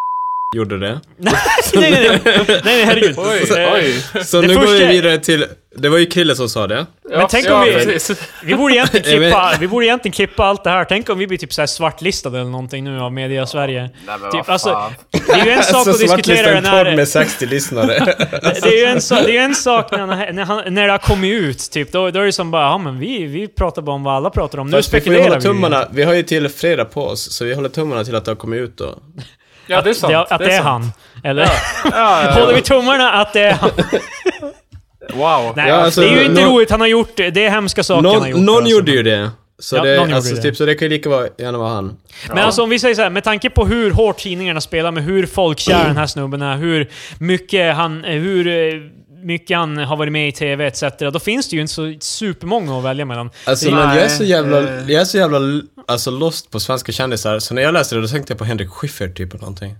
[0.55, 0.99] gjorde det.
[1.17, 1.33] nej,
[1.75, 3.15] nej, nej, nej, nej, herregud.
[3.17, 4.23] Oj, Eh, oj.
[4.25, 5.45] Så Det nu går vi första- vidare till...
[5.79, 6.85] Det var ju Krille som sa det.
[7.11, 8.21] Ja, tänk ja, om vi- precis.
[8.43, 10.85] Vi borde egentligen klippa, vi borde egentligen klippa allt det här.
[10.85, 13.81] Tänk om vi blir typ så här svartlistade eller någonting nu av Media Sverige.
[14.05, 14.91] Nej, men Typ, alltså.
[15.11, 16.95] Det är ju en sak att diskutera den här...
[16.95, 18.15] med 60 lyssnare.
[18.61, 20.97] Det är ju en, sak- det är en sak när, när, han, när det har
[20.97, 21.91] kommit ut, typ.
[21.91, 24.29] Då, då är det som bara, ja men vi, vi pratar bara om vad alla
[24.29, 24.67] pratar om.
[24.69, 25.41] Nu Fast vi spekulerar vi ju.
[25.41, 25.87] tummarna.
[25.91, 28.35] Vi har ju till fredag på oss, så vi håller tummarna till att det har
[28.35, 28.99] kommit ut då.
[29.67, 30.13] Ja, det är sant.
[30.15, 30.65] att, att det är, sant.
[30.65, 30.91] han.
[31.31, 31.43] Eller?
[31.83, 32.61] Ja, ja, Håller vi ja.
[32.61, 33.69] tummarna att det är han?
[35.13, 35.53] Wow.
[35.55, 36.71] Nej, Ja, alltså, det är ju inte någon- roligt.
[36.71, 37.15] Han har gjort...
[37.17, 38.35] Det är hemska saker han har gjort.
[38.37, 38.71] Någon, någon alltså.
[38.71, 39.29] gjorde ju det.
[39.59, 40.41] Så, Ja, det, någon alltså, det.
[40.41, 41.97] Typ, så det kan ju lika vara, gärna vara han.
[42.27, 45.03] Men alltså om vi säger så här, med tanke på hur hårt tidningarna spelar med
[45.03, 48.03] hur folkkär den här snubben är, hur mycket han...
[48.03, 48.43] Hur
[49.27, 50.83] eh, mycket han har varit med i TV etc.
[51.13, 53.29] Då finns det ju inte så supermånga att välja mellan.
[53.45, 54.91] Alltså men jag är så jävla, eh.
[54.91, 55.39] jag är så jävla
[55.87, 58.69] alltså, lost på svenska kändisar, så när jag läste det då tänkte jag på Henrik
[58.69, 59.75] Schyffert typ eller någonting.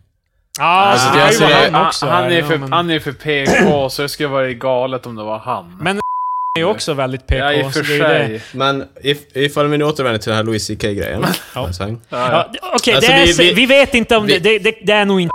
[0.60, 2.06] Ja, alltså, det det- han också.
[2.06, 5.16] han, är för, ja, men- han är för PK, så det skulle vara galet om
[5.16, 5.78] det var han.
[5.82, 7.38] Men är ju också väldigt PK.
[7.38, 8.42] ja, i och för sig.
[8.52, 11.26] Men if, ifall vi nu återvänder till den här Louis CK-grejen.
[11.56, 11.70] Ja.
[12.74, 14.94] Okej, Alltså, vi- vi, vi- vi vet inte om vi- det, det, det...
[14.94, 15.34] Är nog inte...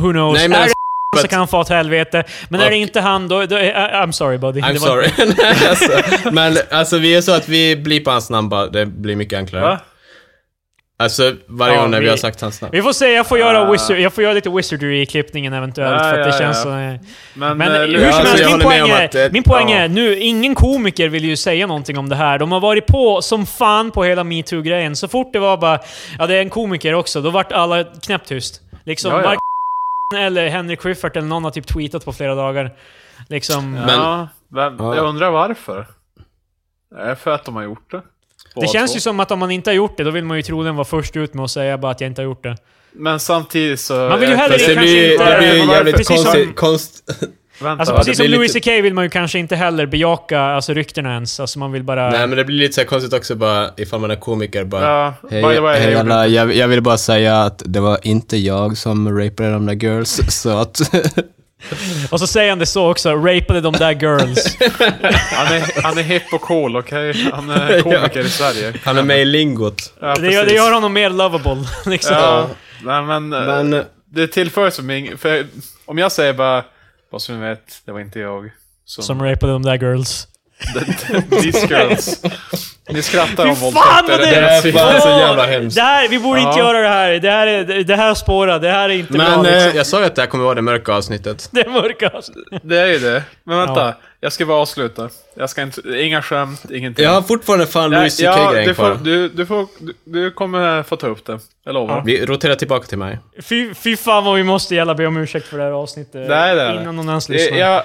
[0.00, 0.38] Who knows?
[0.38, 0.79] Nej, men är alltså, det
[1.18, 2.24] så kan han få åt helvete.
[2.48, 3.46] Men är det Och- inte han, då...
[3.46, 3.72] då är-
[4.06, 4.60] I'm sorry buddy.
[4.60, 5.08] I'm sorry.
[5.38, 5.90] Nej, alltså,
[6.32, 9.36] men alltså vi är så att vi blir på hans namn bara, det blir mycket
[9.38, 9.62] enklare.
[9.64, 9.78] Va?
[10.98, 12.70] Alltså varje Ja, gång när vi, vi- har sagt hans namn.
[12.72, 13.72] Vi får se, jag får, göra Ah.
[13.72, 16.56] wizard, jag får göra lite wizardry i klippningen eventuellt, Ja, för att det ja, känns
[16.56, 16.62] ja.
[16.62, 16.68] så...
[17.38, 20.54] Men, Men eh, hur som helst, min poäng, är, det- min poäng är nu, ingen
[20.54, 22.38] komiker vill ju säga någonting om det här.
[22.38, 24.96] De har varit på som fan på hela metoo-grejen.
[24.96, 25.78] Så fort det var bara,
[26.18, 28.60] ja det är en komiker också, då vart alla knäpptyst.
[28.84, 29.28] Liksom, Ja, ja.
[29.28, 29.38] Mark
[30.16, 32.74] eller Henrik Schyffert eller någon har typ tweetat på flera dagar.
[33.28, 33.72] Liksom...
[33.72, 34.96] Men- ja, vem, Ja.
[34.96, 35.86] Jag undrar varför.
[36.96, 38.02] Är för att de har gjort det?
[38.54, 40.42] Det känns ju som att om man inte har gjort det, då vill man ju
[40.42, 42.56] troligen vara först ut med att säga bara att jag inte har gjort det.
[42.92, 43.94] Men samtidigt så...
[43.94, 46.56] Man vill ju heller Fast det kanske blir, inte- det blir jävligt konstigt.
[46.56, 47.10] Konst...
[47.60, 49.86] Vänta, Alltså Ja, precis som blir Louis lite- CK vill man ju kanske inte heller
[49.86, 51.40] bejaka alltså, ryktena ens.
[51.40, 52.10] Alltså man vill bara...
[52.10, 54.82] Nej men det blir lite så här konstigt också bara ifall man är komiker bara
[54.82, 57.80] Ja, Hej, by the way, hej jag alla, jag, jag vill bara säga att det
[57.80, 60.80] var inte jag som rapade de där girls, så att...
[62.10, 64.56] Och så säger han det så också, rapade de där girls.
[65.32, 67.30] han, är, han är hipp och cool, okej?
[67.32, 68.72] Han är komiker i Sverige.
[68.84, 69.92] Han är med i lingot.
[70.00, 71.64] Ja, det, gör, det gör honom mer lovable.
[71.86, 72.16] Liksom.
[72.16, 72.46] Ja,
[72.82, 75.20] nej, men, eh, Men- det tillför som inget...
[75.20, 75.46] För
[75.84, 76.64] om jag säger bara,
[77.10, 78.50] vad som ni vet, det var inte jag
[78.84, 79.04] som...
[79.04, 80.26] Som rapade de där girls.
[81.30, 82.22] These girls.
[82.90, 83.84] Ni skrattar om Fy våldtäkt.
[83.84, 84.30] fan, vad är det-
[84.62, 85.76] Det är fan så jävla hemskt.
[85.76, 86.66] Det här, vi borde inte Ja.
[86.66, 87.10] göra det här.
[87.12, 88.58] Det här, är, det här spårar.
[88.58, 89.50] Det här är inte Men bra.
[89.50, 89.76] eh, Liksom.
[89.76, 91.48] jag sa ju att det här kommer vara det mörka avsnittet.
[91.52, 92.30] Det är mörkast.
[92.62, 93.22] Det är ju det.
[93.44, 93.94] Men vänta, Ja.
[94.20, 95.08] Jag ska bara avsluta.
[95.34, 95.80] Jag ska inte...
[96.00, 97.04] Inga skämt, ingenting.
[97.04, 98.98] Jag har fortfarande fan Nej, Louis ja, CK-grejen du, får, kvar.
[99.04, 101.38] du, du, får, du, du kommer få ta upp det.
[101.64, 102.02] Jag lovar.
[102.06, 103.18] Vi roterar tillbaka till mig.
[103.42, 106.28] Fy, fy fan vad vi måste gälla be om ursäkt för det här avsnittet.
[106.28, 106.80] Nej, det är det.
[106.82, 107.58] Innan någon ens Jag, lyssnar.
[107.58, 107.82] jag,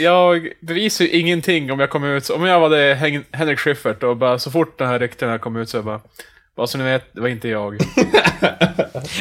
[0.00, 2.30] jag bevisar ju ingenting om jag kommer ut...
[2.30, 5.56] Om jag var det Hen- Henrik Schyffert och bara så fort den här ryktena kom
[5.56, 6.00] ut så jag bara...
[6.56, 7.76] Vad som ni vet, det var inte jag.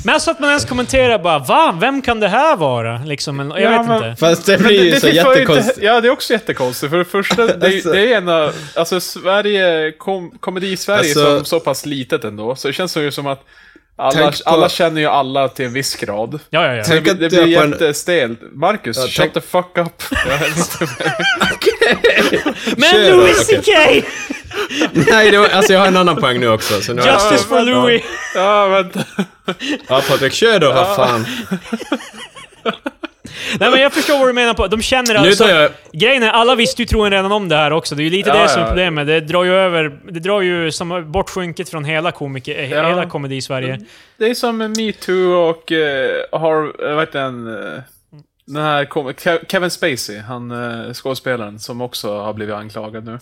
[0.03, 1.77] Men alltså att man ens kommenterar bara Va?
[1.81, 2.97] Vem kan det här vara?
[2.97, 4.19] Liksom, jag Ja, vet men- inte.
[4.19, 5.77] Fast det blir ju så ju jättekonstigt.
[5.77, 6.89] Inte, ja, det är också jättekonstigt.
[6.91, 7.91] För det första, det, Alltså.
[7.91, 8.53] det är en av...
[8.75, 12.55] Alltså Sverige, kom, komedi-Sverige Alltså- är så, så pass litet ändå.
[12.55, 13.43] Så det känns ju som att
[13.97, 16.39] alla, Tänk på- alla känner ju alla till en viss grad.
[16.49, 16.83] Ja, ja, ja.
[16.83, 18.39] Så det, Tänk att det det är blir en- jättestelt.
[18.53, 20.03] Marcus, Ja, shut tänk- the fuck up.
[21.88, 22.79] Är.
[22.79, 24.01] Men Kör Louis okej.
[24.01, 24.34] CK!
[25.11, 26.81] Nej, det var, alltså jag har en annan poäng nu också.
[26.81, 27.71] Så nu har jag- Justice for vänta.
[27.71, 28.03] Louis!
[28.35, 28.99] Ja, vänta.
[29.87, 31.25] Ja, Patrik, kör då, vad fan.
[33.59, 34.67] Nej men jag förstår vad du menar på.
[34.67, 35.49] De känner Nu alltså...
[35.49, 35.71] jag...
[35.91, 37.95] Grejen är, alla visste ju troligen redan om det här också.
[37.95, 39.07] Det är ju lite Ja, det som är problemet.
[39.07, 39.99] Det drar ju över...
[40.11, 42.59] Det drar ju som bort skynket från hela komiker...
[42.59, 42.87] eh, Ja.
[42.87, 43.79] Hela komedi-Sverige.
[44.17, 47.81] Det är som MeToo och uh, har, vad heter den, eh,
[48.45, 53.19] den här Kevin Spacey, han uh, skådespelaren som också har blivit anklagad nu.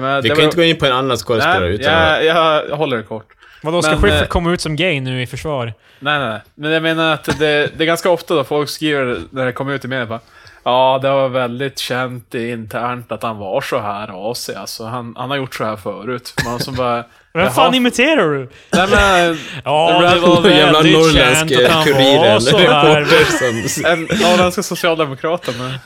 [0.00, 2.24] Menar, Vi det kan var- inte gå in på en annan skådespelare Nej, utan jag,
[2.24, 3.26] jag, jag håller det kort.
[3.62, 5.72] Vadå, ska Men, Schyffert eh, komma ut som gay nu i försvar?
[5.98, 6.40] Nej, nej, nej.
[6.54, 9.72] Men jag menar att det, det är ganska ofta då folk skriver när det kommer
[9.72, 10.20] ut i media bara
[10.64, 14.54] Ja, det var väldigt känt internt att han var så här av sig.
[14.54, 16.34] Alltså, han, han har gjort så här förut.
[16.44, 17.04] Man som bara...
[17.36, 17.54] Vem jaha.
[17.54, 18.48] fan imiterar du?
[18.72, 19.38] Nej men...
[19.64, 21.48] Ja, Det var någon jävla norrländsk
[21.84, 25.78] kurir eller reporter som, En norrländska socialdemokrater med.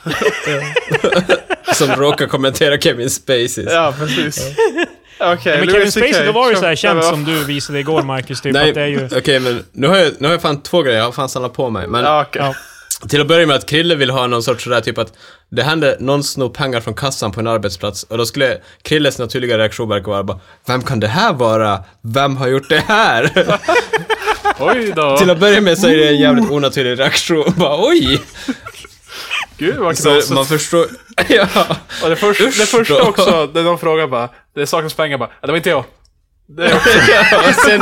[1.75, 3.65] som råkar kommentera Kevin Spacey.
[3.69, 4.47] Ja, precis.
[5.19, 8.01] Okej, Men Louis Kevin Spacey, då var det så här känt som du visade igår
[8.01, 9.09] Marcus, typ Nej, att det är ju...
[9.17, 11.53] okej men nu har, jag, nu har jag fan två grejer, jag har fan samlat
[11.53, 11.87] på mig.
[11.87, 12.41] Men Ja, okej.
[12.41, 12.55] Ja.
[13.09, 15.13] Till att börja med att Krille vill ha någon sorts sådär typ att
[15.51, 19.57] det hände någon snor pengar från kassan på en arbetsplats och då skulle Krilles naturliga
[19.57, 21.83] reaktion verka vara bara Vem kan det här vara?
[22.01, 23.31] Vem har gjort det här?
[24.59, 25.17] Oj då.
[25.17, 27.53] till att börja med så är det en jävligt onaturlig reaktion.
[27.57, 28.21] Bara oj!
[29.57, 30.33] Gud vad Så knasigt.
[30.33, 30.85] man förstår...
[31.29, 31.47] ja.
[32.03, 35.47] Och det, först, det första också, när de frågar bara, det saknas pengar bara, det
[35.47, 35.83] var inte jag.
[36.47, 36.89] Det är också,
[37.31, 37.81] Ja, sen,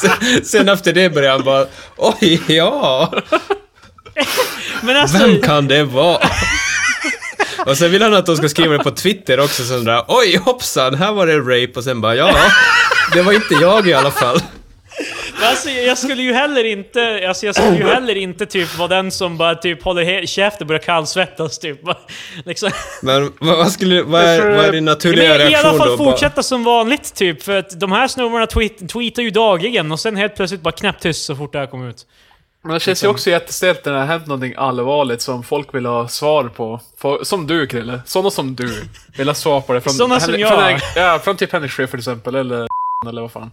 [0.00, 1.66] sen, sen efter det börjar han bara
[1.96, 3.12] oj, ja.
[4.82, 5.18] Men alltså...
[5.18, 6.18] Vem kan det vara?
[7.66, 10.36] Och sen vill han att de ska skriva det på Twitter också, sån där oj
[10.36, 12.36] hoppsan, här var det rape och sen bara ja,
[13.14, 14.40] det var inte jag i alla fall.
[15.40, 18.88] Men Alltså, jag skulle ju heller inte, alltså jag skulle ju heller inte typ vara
[18.88, 21.82] den som bara typ håller he- käft och börjar kallsvettas typ.
[21.82, 21.96] Bara,
[22.44, 22.70] Liksom.
[23.02, 25.96] Men vad, skulle, vad är, vad är din naturliga Men i reaktion alla fall då?
[25.96, 30.00] Bara, fortsätta som vanligt typ, för att de här snubbarna tweet, tweetar ju dagligen och
[30.00, 32.06] sen helt plötsligt bara knäpptyst så fort det här kom ut.
[32.62, 35.86] Men det känns ju också jättestelt när det har hänt någonting allvarligt som folk vill
[35.86, 36.80] ha svar på.
[37.22, 38.00] Som du Krille.
[38.06, 38.84] Sådana som du
[39.16, 39.80] vill ha svar på det.
[39.80, 40.48] Från, Såna som jag.
[40.48, 42.66] Från, ja, från typ Henrik Schyffert till exempel, eller
[43.08, 43.52] eller vad fan.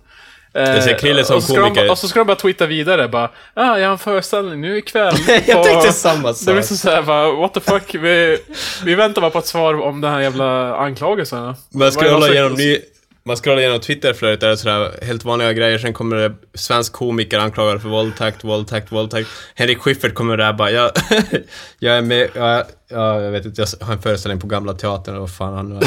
[0.57, 1.83] Jag ser Krille som och så ska komiker.
[1.83, 4.77] De, och så ska de bara tweeta vidare bara, ah, jag har en föreställning nu
[4.77, 5.15] ikväll.
[5.47, 6.65] jag tänkte samma Det blir sak.
[6.65, 8.37] så såhär bara, what the fuck, vi,
[8.85, 11.55] vi väntar bara på ett svar om den här jävla anklagelserna.
[11.69, 12.79] Vad är scrollar det- igenom ny...
[13.27, 16.93] Man scrollar igenom Twitterflödet där det är sådär helt vanliga grejer, sen kommer det svensk
[16.93, 19.29] komiker anklagad för våldtäkt, våldtäkt, våldtäkt.
[19.55, 20.91] Henrik Schyffert kommer där bara, jag,
[21.79, 25.19] jag är med, ja, ja, jag vet inte, jag har en föreställning på Gamla Teatern
[25.19, 25.83] vad fan han nu är.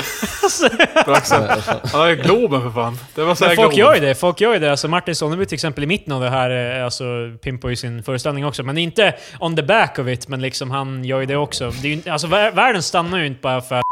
[1.93, 2.99] Har ju Globen för fan.
[3.15, 4.71] Det var Men folk gör ju det, folk gör ju det.
[4.71, 7.05] Alltså Martin Sonneby till exempel i mitten av det här, eh, alltså
[7.43, 8.63] pimpar ju sin föreställning också.
[8.63, 11.71] Men inte on the back of it, men liksom han gör ju det också.
[11.83, 13.85] Det är ju, alltså vär- världen stannar ju inte bara för att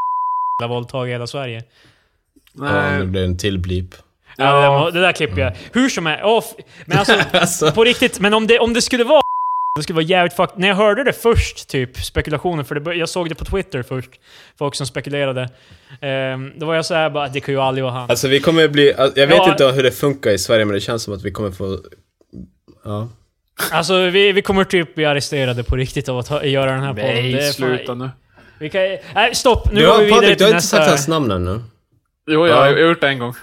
[0.70, 1.62] våldtag i hela Sverige.
[2.58, 3.04] Ja, Nej.
[3.06, 3.94] blir det en till blip.
[4.36, 4.62] Ja.
[4.84, 4.90] Ja.
[4.90, 5.52] Det, där klipper jag.
[5.72, 8.82] Hur som är, åh, f- men alltså, Alltså, på riktigt, men om det, om det
[8.82, 9.20] skulle vara
[9.76, 10.50] Det skulle vara jävligt fuck...
[10.56, 14.10] När jag hörde det först, typ, spekulationen, för det, jag såg det på Twitter först,
[14.58, 15.48] folk som spekulerade.
[16.00, 18.10] Ehm, då var jag såhär bara, det kan ju aldrig vara han.
[18.10, 19.50] Alltså vi kommer bli, jag vet Ja.
[19.50, 21.78] inte hur det funkar i Sverige men det känns som att vi kommer få,
[22.84, 23.08] ja.
[23.72, 26.92] Alltså vi, vi kommer typ bli arresterade på riktigt av att ha, göra den här
[26.94, 27.06] podden.
[27.14, 28.10] Det är Nej, sluta nu.
[28.58, 28.80] Vi kan,
[29.14, 29.72] nej, stopp!
[29.72, 30.76] Nu Du går har, vi vidare Patrik, du till har inte nästa...
[30.76, 31.60] sagt hans namn ännu.
[32.26, 32.60] Jo, jag Ja.
[32.60, 33.34] har gjort det en gång.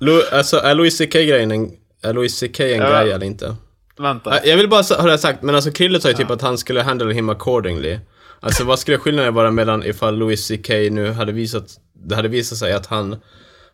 [0.00, 1.70] Lu, alltså är Louis CK-grejen en,
[2.02, 2.90] är Louis CK en Ja.
[3.02, 3.56] grej eller inte?
[3.98, 4.38] Vänta.
[4.38, 6.58] Äh, Jag vill bara ha det sagt, men alltså Krille sa ju typ att han
[6.58, 7.98] skulle handle him accordingly.
[8.40, 11.64] Alltså vad skulle skillnaden vara mellan ifall Louis CK nu hade visat,
[11.94, 13.16] det hade visat sig att han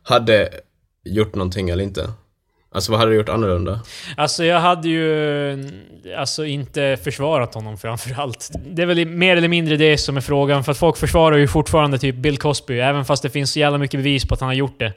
[0.03, 0.49] hade
[1.05, 2.11] gjort någonting eller inte?
[2.73, 3.81] Alltså vad hade du gjort annorlunda?
[4.17, 5.71] Alltså jag hade ju
[6.17, 8.51] alltså inte försvarat honom framförallt.
[8.67, 11.49] Det är väl mer eller mindre det som är frågan, för att folk försvarar ju
[11.49, 14.47] fortfarande typ Bill Cosby, även fast det finns så jävla mycket bevis på att han
[14.47, 14.93] har gjort det.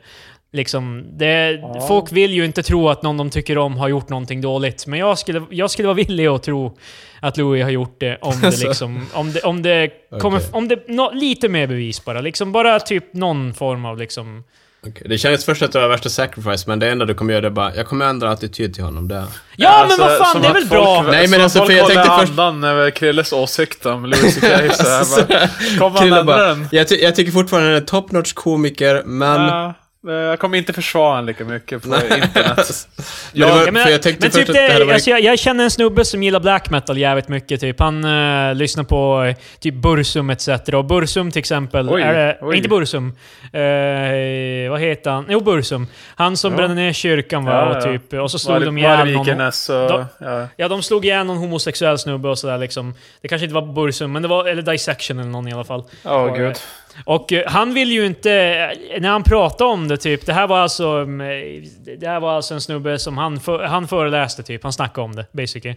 [0.52, 4.42] Liksom, det, Folk vill ju inte tro att någon de tycker om har gjort någonting
[4.42, 6.78] dåligt, men jag skulle, jag skulle vara villig att tro
[7.20, 9.06] att Louis har gjort det om det liksom...
[9.14, 9.90] Om det, om det
[10.22, 10.38] kommer...
[10.38, 10.50] Okej.
[10.52, 10.88] Om det...
[10.88, 12.22] nå- lite mer bevis bara.
[12.22, 14.44] Liksom bara typ någon form av liksom...
[14.88, 17.46] Okej, Det känns först att det var värsta sacrifice, men det enda du kommer göra
[17.46, 19.24] är bara, jag kommer ändra attityd till honom, det.
[19.56, 21.06] Ja, Alltså, men vad fan, det är väl bra!
[21.12, 24.48] Nej, men alltså, för jag tänkte först- andan över Krilles åsikt om Louis CK så
[24.48, 25.48] här bara,
[25.80, 26.68] Kommer han ändra den?
[26.72, 29.42] jag, ty- jag tycker fortfarande han är top notch komiker, men...
[29.42, 29.72] Ja, eh,
[30.14, 32.28] jag kommer inte försvara honom lika mycket på internet.
[32.36, 34.94] Var, Ja, men, jag tänkte men först typ att det hade det, varit...
[34.94, 37.62] alltså jag, jag känner en snubbe som gillar black metal jävligt mycket.
[37.62, 37.80] Typ.
[37.80, 38.04] Han
[38.50, 40.48] eh, lyssnar på eh, typ Bursum etc.
[40.74, 42.58] Och Bursum till exempel, Oj, är oj.
[42.58, 43.14] inte Bursum.
[43.44, 45.26] Eh, vad heter han?
[45.30, 45.88] Jo, Bursum.
[46.16, 46.58] Han som Ja.
[46.58, 47.82] brände ner kyrkan var Ja, och, ja.
[47.82, 49.20] typ, och så slog Var- de ihjäl någon.
[49.42, 49.90] Och...
[49.90, 50.48] De- ja.
[50.58, 52.94] Ja, de slog ihjäl någon homosexuell snubbe och sådär liksom.
[53.22, 54.46] Det kanske inte var Bursum, men det var...
[54.48, 55.84] Eller Dissection eller någon i alla fall.
[56.04, 56.56] Åh gud.
[57.04, 58.32] Och eh, han vill ju inte...
[58.32, 60.26] Eh, när han pratade om det, typ...
[60.26, 60.88] Det här var alltså...
[60.88, 64.64] Mm, eh, det här var alltså en snubbe som han, för, han föreläste, typ.
[64.64, 65.76] Han snackade om det, basically.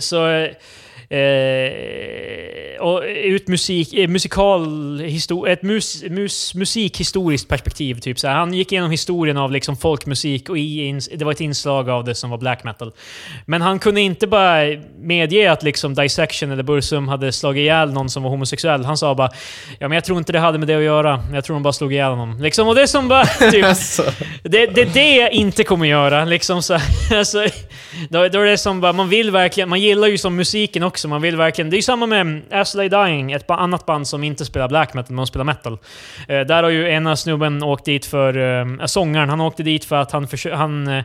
[0.00, 0.48] Så
[1.18, 8.00] eh, och ett musik, eh, musikal, histo, ett mus, mus, musikhistoriskt perspektiv.
[8.00, 8.34] Typ, så här.
[8.34, 12.14] Han gick igenom historien av liksom folkmusik och i, det var ett inslag av det
[12.14, 12.92] som var black metal.
[13.46, 14.62] Men han kunde inte bara
[14.98, 18.84] medge att liksom Dissection eller Bursum hade slagit ihjäl någon som var homosexuell.
[18.84, 19.30] Han sa bara
[19.78, 21.24] Ja men jag tror inte det hade med det att göra.
[21.32, 22.42] Jag tror de bara slog ihjäl honom.
[22.42, 23.24] Liksom, och det som bara...
[23.50, 26.24] Typ, Alltså, det, det är det jag inte kommer göra.
[26.24, 27.46] Liksom så, här, alltså,
[28.08, 31.01] då, då är det som bara, man vill verkligen, man gillar ju som musiken också,
[31.08, 34.44] man vill verkligen, det är ju samma med As Dying, ett annat band som inte
[34.44, 35.78] spelar black metal, men de spelar metal.
[36.28, 39.96] Eh, där har ju ena snubben åkt dit för, eh, sångaren, han åkte dit för
[39.96, 41.04] att han, försö- han eh,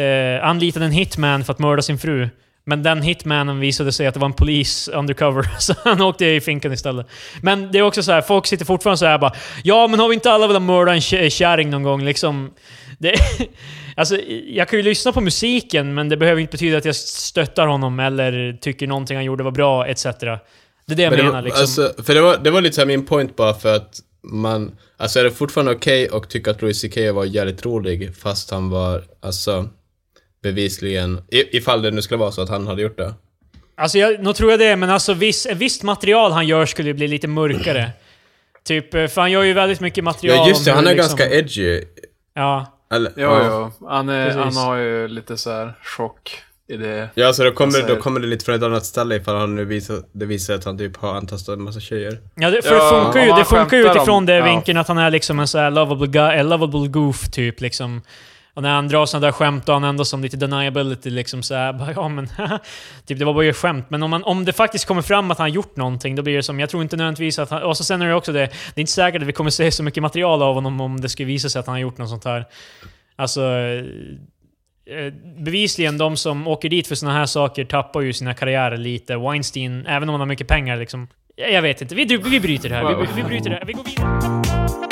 [0.00, 2.28] eh anlitade en hitman för att mörda sin fru.
[2.66, 6.40] Men den hitmanen visade sig att det var en polis undercover, så han åkte i
[6.40, 7.06] finkan istället.
[7.42, 9.32] Men det är också så här, folk sitter fortfarande så här bara
[9.64, 11.00] Ja, men har vi inte alla velat mörda en
[11.30, 12.04] kärring någon gång?
[12.04, 12.50] Liksom,
[12.98, 13.14] det,
[13.96, 17.66] alltså, jag kan ju lyssna på musiken, men det behöver inte betyda att jag stöttar
[17.66, 20.02] honom eller tycker någonting han gjorde var bra, etc.
[20.04, 20.12] Det
[20.92, 21.60] är det jag men det menar var, liksom.
[21.60, 25.18] alltså, för det var, det var lite såhär min point bara för att man, alltså
[25.18, 29.04] är det fortfarande okej och tycka att Louis CK var jävligt rolig fast han var,
[29.20, 29.68] alltså
[30.42, 33.14] bevisligen, ifall det nu skulle vara så att han hade gjort det.
[33.76, 36.94] Alltså, jag, nog tror jag det, men alltså viss, visst material han gör skulle ju
[36.94, 37.90] bli lite mörkare.
[38.64, 41.16] Typ, eh, för han gör ju väldigt mycket material Ja just det, han är liksom,
[41.16, 41.82] ganska edgy.
[42.34, 42.73] Ja.
[42.94, 43.72] Eller, Jo, ja.
[43.80, 43.86] jo.
[43.88, 47.08] Han, är, han har ju lite så här chock i det.
[47.14, 49.64] Ja, så då kommer, då kommer det lite från ett annat ställe ifall han nu
[49.64, 52.18] visar, det visar att han typ har antastat en massa tjejer.
[52.34, 54.44] Ja, det, för Ja, det funkar ju, det funkar ju utifrån om- det ja.
[54.44, 58.02] vinkeln att han är liksom en sån här lovable, guy, lovable goof typ liksom.
[58.54, 61.72] Och när han drar sådana där skämt då han ändå som lite deniability liksom såhär,
[61.78, 62.26] bara, ja men
[63.06, 63.90] typ det var bara ett skämt.
[63.90, 66.36] Men om, man, om det faktiskt kommer fram att han har gjort någonting, då blir
[66.36, 67.62] det som, jag tror inte nödvändigtvis att han...
[67.62, 69.70] Och så sen är det också det, det är inte säkert att vi kommer se
[69.70, 72.08] så mycket material av honom om det skulle visa sig att han har gjort något
[72.08, 72.44] sånt här.
[73.16, 73.42] Alltså...
[73.42, 73.84] Eh,
[74.96, 79.16] eh, bevisligen, de som åker dit för såna här saker tappar ju sina karriärer lite.
[79.16, 81.08] Weinstein, även om han har mycket pengar liksom.
[81.36, 82.96] Jag jag vet inte, vi, vi bryter det här.
[82.96, 83.64] Vi, vi bryter det här.
[83.64, 84.83] Vi går vidare.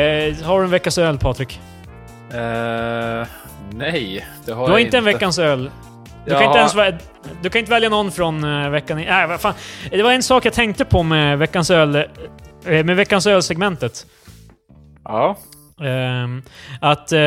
[0.00, 1.60] Eh, har du en veckans öl, Patrik?
[2.30, 3.26] Eh,
[3.72, 5.70] nej, det har Du har jag inte en veckans öl.
[6.24, 6.98] Du kan, inte ens, vä-
[7.42, 8.98] du kan inte välja någon från uh, veckan...
[8.98, 9.54] i- Nej, vad fan.
[9.90, 11.94] Det var en sak jag tänkte på med veckans öl...
[11.96, 12.04] eh,
[12.84, 14.06] Med veckans öl-segmentet.
[15.04, 15.36] Ja.
[15.84, 16.42] Ehm,
[16.80, 17.18] att eh,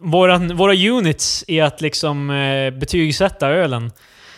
[0.00, 3.92] våran, våra units i att liksom eh, betygsätta ölen.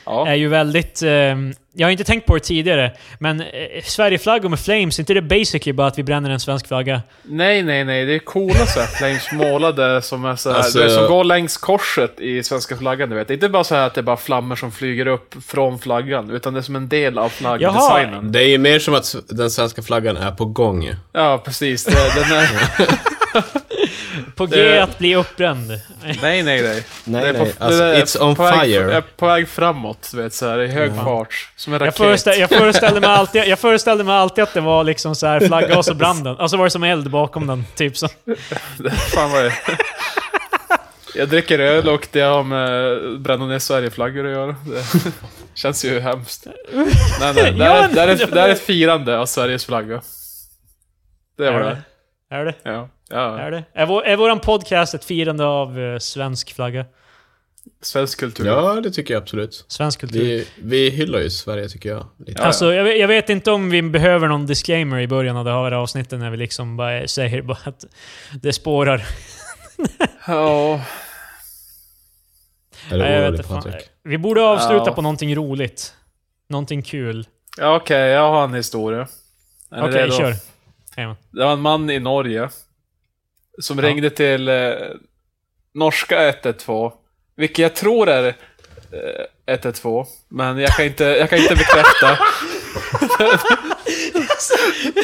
[0.08, 0.28] Ja.
[0.28, 1.02] är ju väldigt...
[1.02, 1.36] Eh,
[1.72, 3.46] jag har inte tänkt på det tidigare, men eh,
[3.84, 7.02] Sverigeflaggor med flames, inte det basically bara att vi bränner en svensk flagga?
[7.22, 8.06] Nej, nej, nej.
[8.06, 11.24] Det är coola så här flames målade som är så här, Alltså- vet, som går
[11.24, 13.28] längs korset i svenska flaggan, du vet.
[13.28, 15.78] Det är inte bara så här att det är bara flammor som flyger upp från
[15.78, 18.32] flaggan, utan det är som en del av flaggdesignen.
[18.32, 20.90] Det är ju mer som att den svenska flaggan är på gång.
[21.12, 21.84] Ja, precis.
[21.84, 22.48] Det, den är...
[24.34, 25.68] På G att bli uppbränd.
[26.02, 26.62] nej, nej, nej.
[27.04, 27.52] Nej, det är nej.
[27.58, 28.92] på, Alltså, är it's on på väg, fire.
[28.96, 31.50] är på väg framåt, vet, så här, i hög fart.
[31.56, 31.96] Som en Jag, raket.
[31.98, 35.40] föreställ, jag, föreställde mig alltid, jag föreställde mig alltid att det var liksom så här
[35.40, 36.36] flagga och så brann den.
[36.36, 38.08] Och så var det som eld bakom den, typ så.
[39.14, 39.52] Fan vad det
[41.14, 44.46] Jag dricker öl och det har med bränna ner Sverigeflaggor att göra.
[44.66, 45.10] Det
[45.54, 46.46] känns ju hemskt.
[46.72, 46.86] Nej,
[47.34, 50.00] nej, det, Ja, är, det, är men- ett, det är ett firande av Sveriges flagga.
[51.38, 51.82] Det var Är det.
[52.30, 52.36] det?
[52.36, 52.54] Är det?
[52.62, 52.88] Ja.
[53.10, 53.38] Ja.
[53.38, 53.64] Är det?
[53.72, 56.84] Är, vår, är våran podcast ett firande av eh, svensk flagga?
[57.82, 58.46] Svensk kultur.
[58.46, 59.64] Ja, det tycker jag absolut.
[59.68, 60.20] Svensk kultur?
[60.24, 62.06] Vi, vi hyllar ju Sverige, tycker jag.
[62.26, 62.42] Lite.
[62.42, 65.50] Alltså, jag, vet- jag vet inte om vi behöver någon disclaimer i början av det
[65.50, 67.84] här avsnittet när vi liksom bara säger bara att
[68.42, 69.06] det spårar.
[70.26, 70.80] Ja.
[72.90, 73.62] Är det Nej, jag vet orolig, inte fan.
[73.62, 73.88] Patrik?
[74.04, 74.92] Vi borde avsluta Ja.
[74.94, 75.94] på någonting roligt.
[76.48, 77.26] Någonting kul.
[77.58, 79.08] Ja, Okej, jag har en historia.
[79.70, 80.12] Är ni Okej, redo?
[80.12, 80.34] kör.
[80.96, 81.16] Jajamän.
[81.30, 82.48] Det var en man i Norge
[83.60, 83.84] som Ja.
[83.88, 84.70] ringde till eh,
[85.74, 86.92] norska 112,
[87.36, 88.34] vilket jag tror är eh,
[89.54, 92.18] 112, men jag kan inte, jag kan inte bekräfta.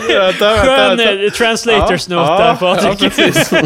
[0.09, 1.37] vänta, vänta, Skön vänta.
[1.37, 3.13] translators note ja, Patrik.
[3.19, 3.61] Ja,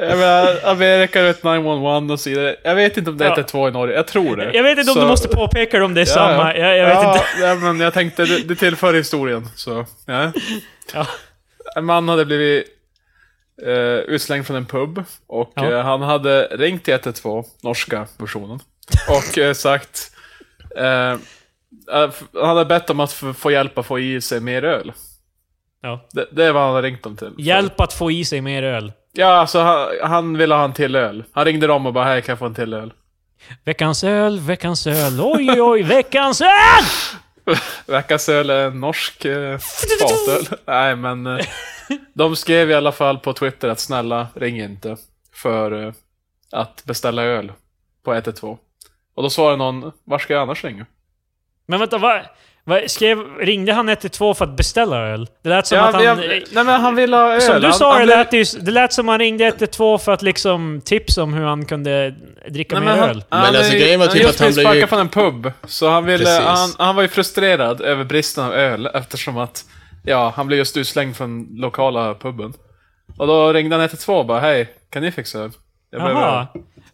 [0.08, 2.56] jag menar, Amerika vet 911 och så vidare.
[2.64, 3.34] Jag vet inte om det är Ja.
[3.34, 4.50] 112 i Norge, jag tror det.
[4.54, 6.54] jag vet inte om Så- du måste påpeka om det är Ja, samma.
[6.56, 6.66] ja.
[6.66, 7.26] Jag, jag vet ja, inte.
[7.46, 9.48] Ja, men jag tänkte, det, det tillför historien.
[9.56, 10.32] Så, ja.
[10.94, 11.06] Ja.
[11.76, 12.64] En man hade blivit
[13.66, 15.72] eh, utslängd från en pub och Ja.
[15.72, 18.60] eh, han hade ringt till 112, norska versionen,
[19.08, 20.10] och eh, sagt...
[20.76, 21.10] Eh,
[21.92, 24.92] eh, han hade bett om att få hjälp att få i sig mer öl.
[25.82, 26.08] Ja.
[26.12, 27.32] Det, det är vad han hade ringt dem till.
[27.38, 28.92] Hjälp att få i sig mer öl.
[29.12, 31.24] Ja, alltså han, han ville ha en till öl.
[31.32, 32.92] Han ringde dem och bara hej, kan jag få en till öl?
[33.64, 35.20] Veckans öl, veckans öl.
[35.20, 36.84] Oj, oj, oj, veckans öl!
[37.86, 39.58] Veckans öl är en norsk eh,
[40.00, 40.58] fatöl.
[40.66, 41.46] Nej, men eh,
[42.14, 44.96] de skrev i alla fall på Twitter att snälla, ring inte
[45.34, 45.92] för eh,
[46.52, 47.52] att beställa öl
[48.04, 48.56] på 112.
[49.14, 50.86] Och då svarade någon, var ska jag annars ringa?
[51.66, 52.20] Men vänta, vad...
[52.64, 55.28] vad skrev, ringde han 112 för att beställa öl?
[55.42, 56.04] Det lät som Ja, att han...
[56.04, 57.40] jag- nej men han ville ha öl.
[57.40, 60.22] Som du sa, han det, lät ju, det lät som han ringde 112 för att
[60.22, 62.14] liksom tipsa om hur han kunde
[62.50, 63.24] dricka Nej, mer han, öl.
[63.28, 65.52] han, Men alltså, grejen var typ att han blev ju- från en pub.
[65.66, 69.64] Så han ville, han, han var ju frustrerad över bristen av öl eftersom att,
[70.08, 72.52] ja, han blev just utslängd från lokala puben.
[73.18, 75.50] Och då ringde han 112 och bara, hej, kan ni fixa öl?
[75.90, 76.46] Jag behöver öl." Jaha.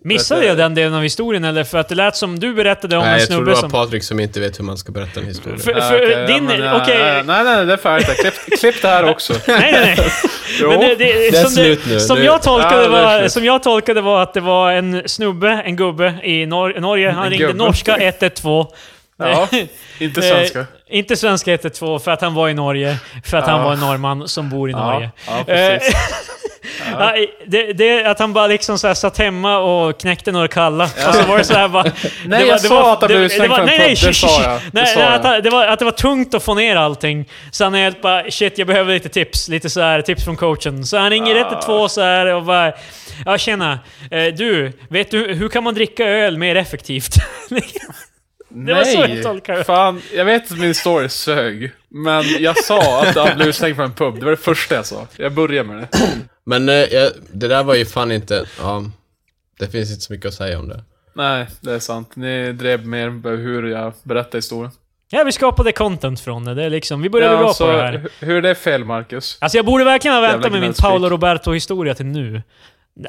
[0.06, 1.64] Missade jag du- den delen av historien eller?
[1.64, 3.60] För att det lät som du berättade om Nej, en jag tror det snubbe var
[3.60, 3.70] som...
[3.70, 5.58] Patrik som inte vet hur man ska berätta en historia.
[5.58, 6.44] För, Ja, för okej, ja, din...
[6.44, 6.98] men, ja, Okej...
[6.98, 8.06] ja, Nej, nej, det är färdigt.
[8.06, 8.14] där.
[8.14, 9.32] Klipp, klipp det här också.
[9.48, 10.06] Nej, nej, nej.
[10.60, 10.68] Jo.
[10.70, 12.00] Men det, det, Det är som, slut nu.
[12.00, 13.32] som, Det- jag tolkade Ja, det är var, slut.
[13.32, 17.10] som jag tolkade var att det var en snubbe, en gubbe i Nor Norge.
[17.10, 17.58] Han En ringde gubbe.
[17.64, 18.66] norska 112.
[19.18, 19.48] Ja,
[19.98, 20.58] inte svenska.
[20.60, 22.96] Eh, inte svenska 112 för att han var i Norge.
[23.24, 23.64] För att han Ja.
[23.64, 25.10] var en norrman som bor i Norge.
[25.26, 25.94] Ja, ja, precis.
[26.98, 27.14] Ja,
[27.46, 30.84] det, det, att han bara liksom så här satt hemma och knäckte några kalla.
[30.84, 31.82] Och så var det så här bara...
[32.26, 33.96] Nej, det jag sa att han blev utslängd var- från nej, nej.
[34.04, 34.52] Det sa jag.
[34.60, 35.12] Det Nej, sa jag.
[35.14, 37.28] att, han- det var, att det var tungt att få ner allting.
[37.50, 39.48] Så han är helt bara shit, jag behöver lite tips.
[39.48, 40.86] Lite så här tips från coachen.
[40.86, 41.38] Så han ringer Ah.
[41.38, 42.72] 112 så här och bara...
[43.26, 43.78] Ja, tjena.
[44.10, 47.14] Eh, Du, vet du hur kan man dricka öl mer effektivt?
[48.54, 49.64] Det var så jag tolkade det.
[49.64, 51.72] Fan, jag vet att min story sög.
[51.88, 54.14] Men jag sa att han blev utslängd från en pub.
[54.18, 55.06] Det var det första jag sa.
[55.16, 55.88] Jag börjar med det.
[56.46, 58.44] Men eh, jag, det där var ju fan inte...
[58.60, 58.84] Ja,
[59.58, 60.82] det finns inte så mycket att säga om det.
[61.14, 62.16] Nej, det är sant.
[62.16, 64.70] Ni drev mer med hur jag berättade historien.
[65.10, 66.54] Ja, vi skapade content från det.
[66.54, 67.92] det är liksom, vi började bra så på det här.
[67.92, 69.36] hu- Hur är det fel, Marcus?
[69.40, 70.72] Alltså jag borde verkligen ha väntat med min.
[70.72, 72.42] Paolo Roberto-historia till nu.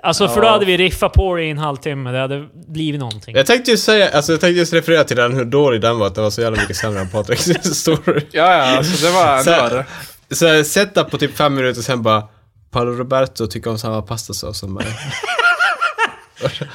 [0.03, 3.35] Alltså för då hade vi riffat på det i en halvtimme, det hade blivit någonting.
[3.35, 6.07] Jag tänkte ju säga, alltså jag tänkte just referera till den hur dålig den var,
[6.07, 7.43] att det var så jävla mycket sämre än Patriks
[7.79, 8.21] story.
[8.31, 9.85] Ja, ja, alltså det var Så- ändå värre.
[10.31, 12.23] Så jag setup på typ fem minuter sen bara
[12.71, 14.85] Paolo Roberto tycker om samma pastasås som mig.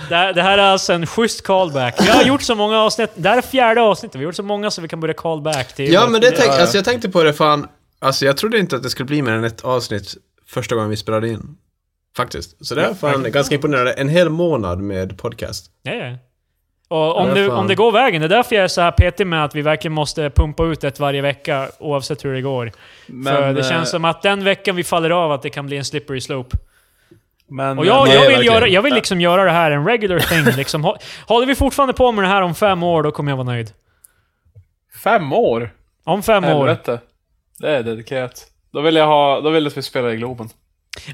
[0.09, 1.95] Det, här- det här är alltså en schysst callback.
[2.01, 4.43] Vi har gjort så många avsnitt, det här är fjärde avsnittet, vi har gjort så
[4.43, 5.93] många så vi kan börja callback till...
[5.93, 7.67] Ja men det tänk, alltså jag tänkte på det fan,
[7.99, 10.15] alltså jag trodde inte att det skulle bli mer än ett avsnitt
[10.49, 11.57] första gången vi spelade in.
[12.17, 12.67] Faktiskt.
[12.67, 13.93] Så det är fan ganska imponerande.
[13.93, 15.71] En hel månad med podcast.
[15.83, 16.17] Ja, ja.
[16.89, 18.91] Och om, Ja, det, om det går vägen, det är därför jag är så här
[18.93, 22.73] petig med att vi verkligen måste pumpa ut ett varje vecka oavsett hur det går.
[23.07, 25.67] Men, För det eh, känns som att den veckan vi faller av att det kan
[25.67, 26.57] bli en slippery slope.
[27.49, 30.19] Men, Och jag, Nej, jag, vill göra, jag vill liksom göra det här en regular
[30.19, 30.45] thing.
[30.57, 30.85] Liksom.
[30.87, 30.97] Hå-
[31.27, 33.73] Håller vi fortfarande på med det här om fem år, då kommer jag vara nöjd.
[35.05, 35.71] Fem år?
[36.05, 36.49] Om fem år.
[36.49, 37.01] Helvete.
[37.59, 38.47] Det är dedikerat.
[38.73, 40.49] Då vill jag ha, då vill jag att vi spelar i Globen.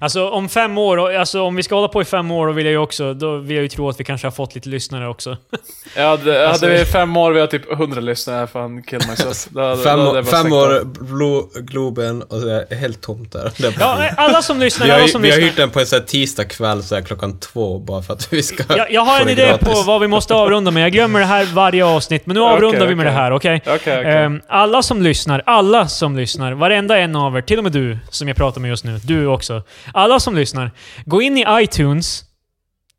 [0.00, 2.64] Alltså om fem år, alltså om vi ska hålla på i fem år, då vill
[2.66, 5.08] jag ju också, då vill jag ju tro att vi kanske har fått lite lyssnare
[5.08, 5.36] också.
[5.96, 9.46] Jag hade, Alltså- hade vi fem år, vi har typ 100 lyssnare, fan kill myself.
[9.50, 10.84] Då, hade- Fem, då fem år.
[11.16, 13.52] Glo, Globen och så är helt tomt där.
[13.80, 15.48] Ja, alla som lyssnar, vi alla har, som vi har lyssnar.
[15.48, 18.32] hyrt den på en sån här tisdag kväll så här klockan två bara för att
[18.32, 19.68] vi ska Jag, jag har en idé gratis.
[19.68, 20.82] på vad vi måste avrunda med.
[20.82, 23.14] Jag glömmer det här varje avsnitt, men nu avrundar Okej, vi med okej.
[23.14, 23.62] det här, okej?
[23.66, 24.12] Okej, okej.
[24.16, 27.98] Ehm, alla som lyssnar, alla som lyssnar, varenda en av er, till och med du
[28.10, 29.62] som jag pratar med just nu, du också.
[29.94, 30.70] Alla som lyssnar,
[31.04, 32.22] gå in i iTunes.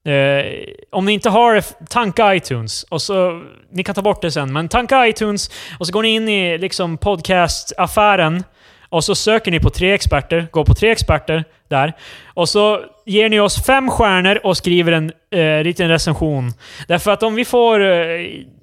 [0.05, 0.45] Eh,
[0.91, 2.83] om ni inte har det, tanka iTunes.
[2.83, 6.09] Och så, ni kan ta bort det sen, men tanka iTunes och så går ni
[6.09, 8.43] in i liksom podcastaffären
[8.89, 11.93] och så söker ni på tre experter, gå på tre experter där.
[12.33, 16.53] Och så ger ni oss fem stjärnor och skriver en eh, liten recension.
[16.87, 18.19] Därför att om vi får, eh,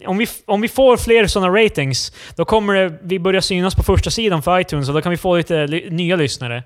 [0.06, 3.82] om vi, om vi får fler sådana ratings, då kommer det, vi börja synas på
[3.82, 6.62] första sidan för iTunes och då kan vi få lite ly- nya lyssnare.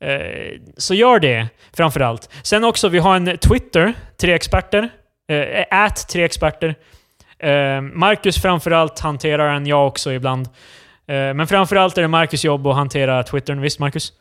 [0.00, 2.30] Eh, så gör det, framför allt.
[2.42, 4.88] Sen också, vi har en Twitter, tre experter.
[5.28, 6.74] Ät, at tre experter.
[7.38, 10.48] Eh, Marcus framförallt hanterar den, jag också ibland.
[11.10, 13.60] Men framförallt är det Marcus jobb att hantera Twittern.
[13.60, 14.12] Visst, Marcus?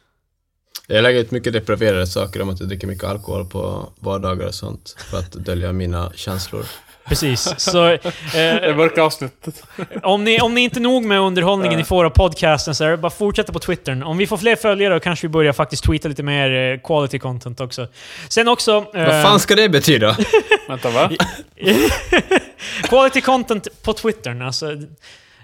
[0.88, 4.54] Jag lägger ut mycket depraverade saker om att jag dricker mycket alkohol på vardagar och
[4.54, 6.66] sånt för att dölja mina känslor.
[7.08, 7.54] Precis.
[7.58, 7.84] Så
[8.34, 9.64] Det eh, mörka avsnittet.
[10.04, 12.90] om, ni, om ni inte är nog med underhållningen ni får av podcasten så är
[12.90, 14.04] det bara fortsätta på Twittern.
[14.04, 17.20] Om vi får fler följare då kanske vi börjar faktiskt tweeta lite mer eh, quality
[17.20, 17.88] content också.
[18.30, 18.86] Sen också...
[18.94, 20.18] Vad eh, fan ska det betyda?
[20.68, 21.10] Vänta, va?
[22.84, 24.72] Quality content på Twittern, alltså...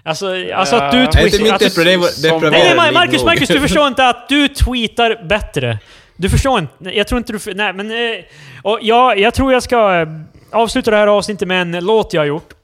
[0.06, 1.12] Alltså, alltså att du Ja.
[1.12, 1.52] Tweetar...
[1.52, 3.24] Alltså, det nej, nej, Marcus.
[3.24, 5.78] Marcus, du förstår inte att du tweetar bättre.
[6.16, 6.96] Du förstår inte.
[6.96, 7.54] Jag tror inte du...
[7.54, 7.90] Nej, men...
[7.90, 8.24] Eh,
[8.62, 10.06] och jag, jag tror jag ska
[10.54, 12.54] eh, avsluta det här avsnittet med en låt jag har gjort.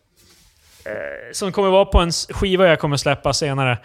[0.85, 3.79] Eh, som kommer vara på en skiva jag kommer släppa senare.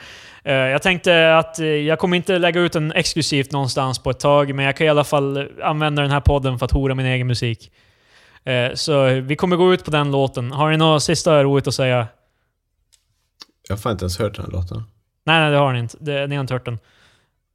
[0.44, 4.20] Eh, jag tänkte att eh, jag kommer inte lägga ut den exklusivt någonstans på ett
[4.20, 6.96] tag, men jag kan i alla fall eh, använda den här podden för att hora
[6.96, 7.72] min egen musik.
[8.44, 10.52] Eh, så vi kommer gå ut på den låten.
[10.52, 12.08] Har ni något sista roligt att säga?
[13.68, 14.84] Jag har fan inte ens hört den här låten.
[15.26, 15.98] Nej, nej, det har ni inte.
[16.00, 16.80] Det, ni har inte hört den.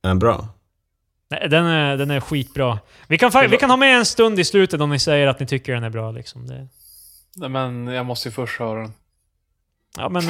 [0.02, 0.48] Är den bra?
[1.30, 2.78] Nej, den är, den är skitbra.
[3.06, 5.46] Vi kan, vi kan ha med en stund i slutet om ni säger att ni
[5.46, 6.10] tycker den är bra.
[6.10, 6.46] Liksom.
[6.46, 6.68] Det,
[7.36, 8.92] Nej, men jag måste ju först höra den.
[9.98, 10.22] ja, men...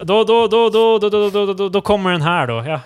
[0.00, 2.64] Då, då, då, då, då, då, då, då, då, då kommer den här då.
[2.66, 2.80] Ja.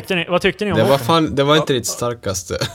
[0.00, 2.58] Tyckte ni, vad tyckte ni om Det var fan, det var inte ditt starkaste.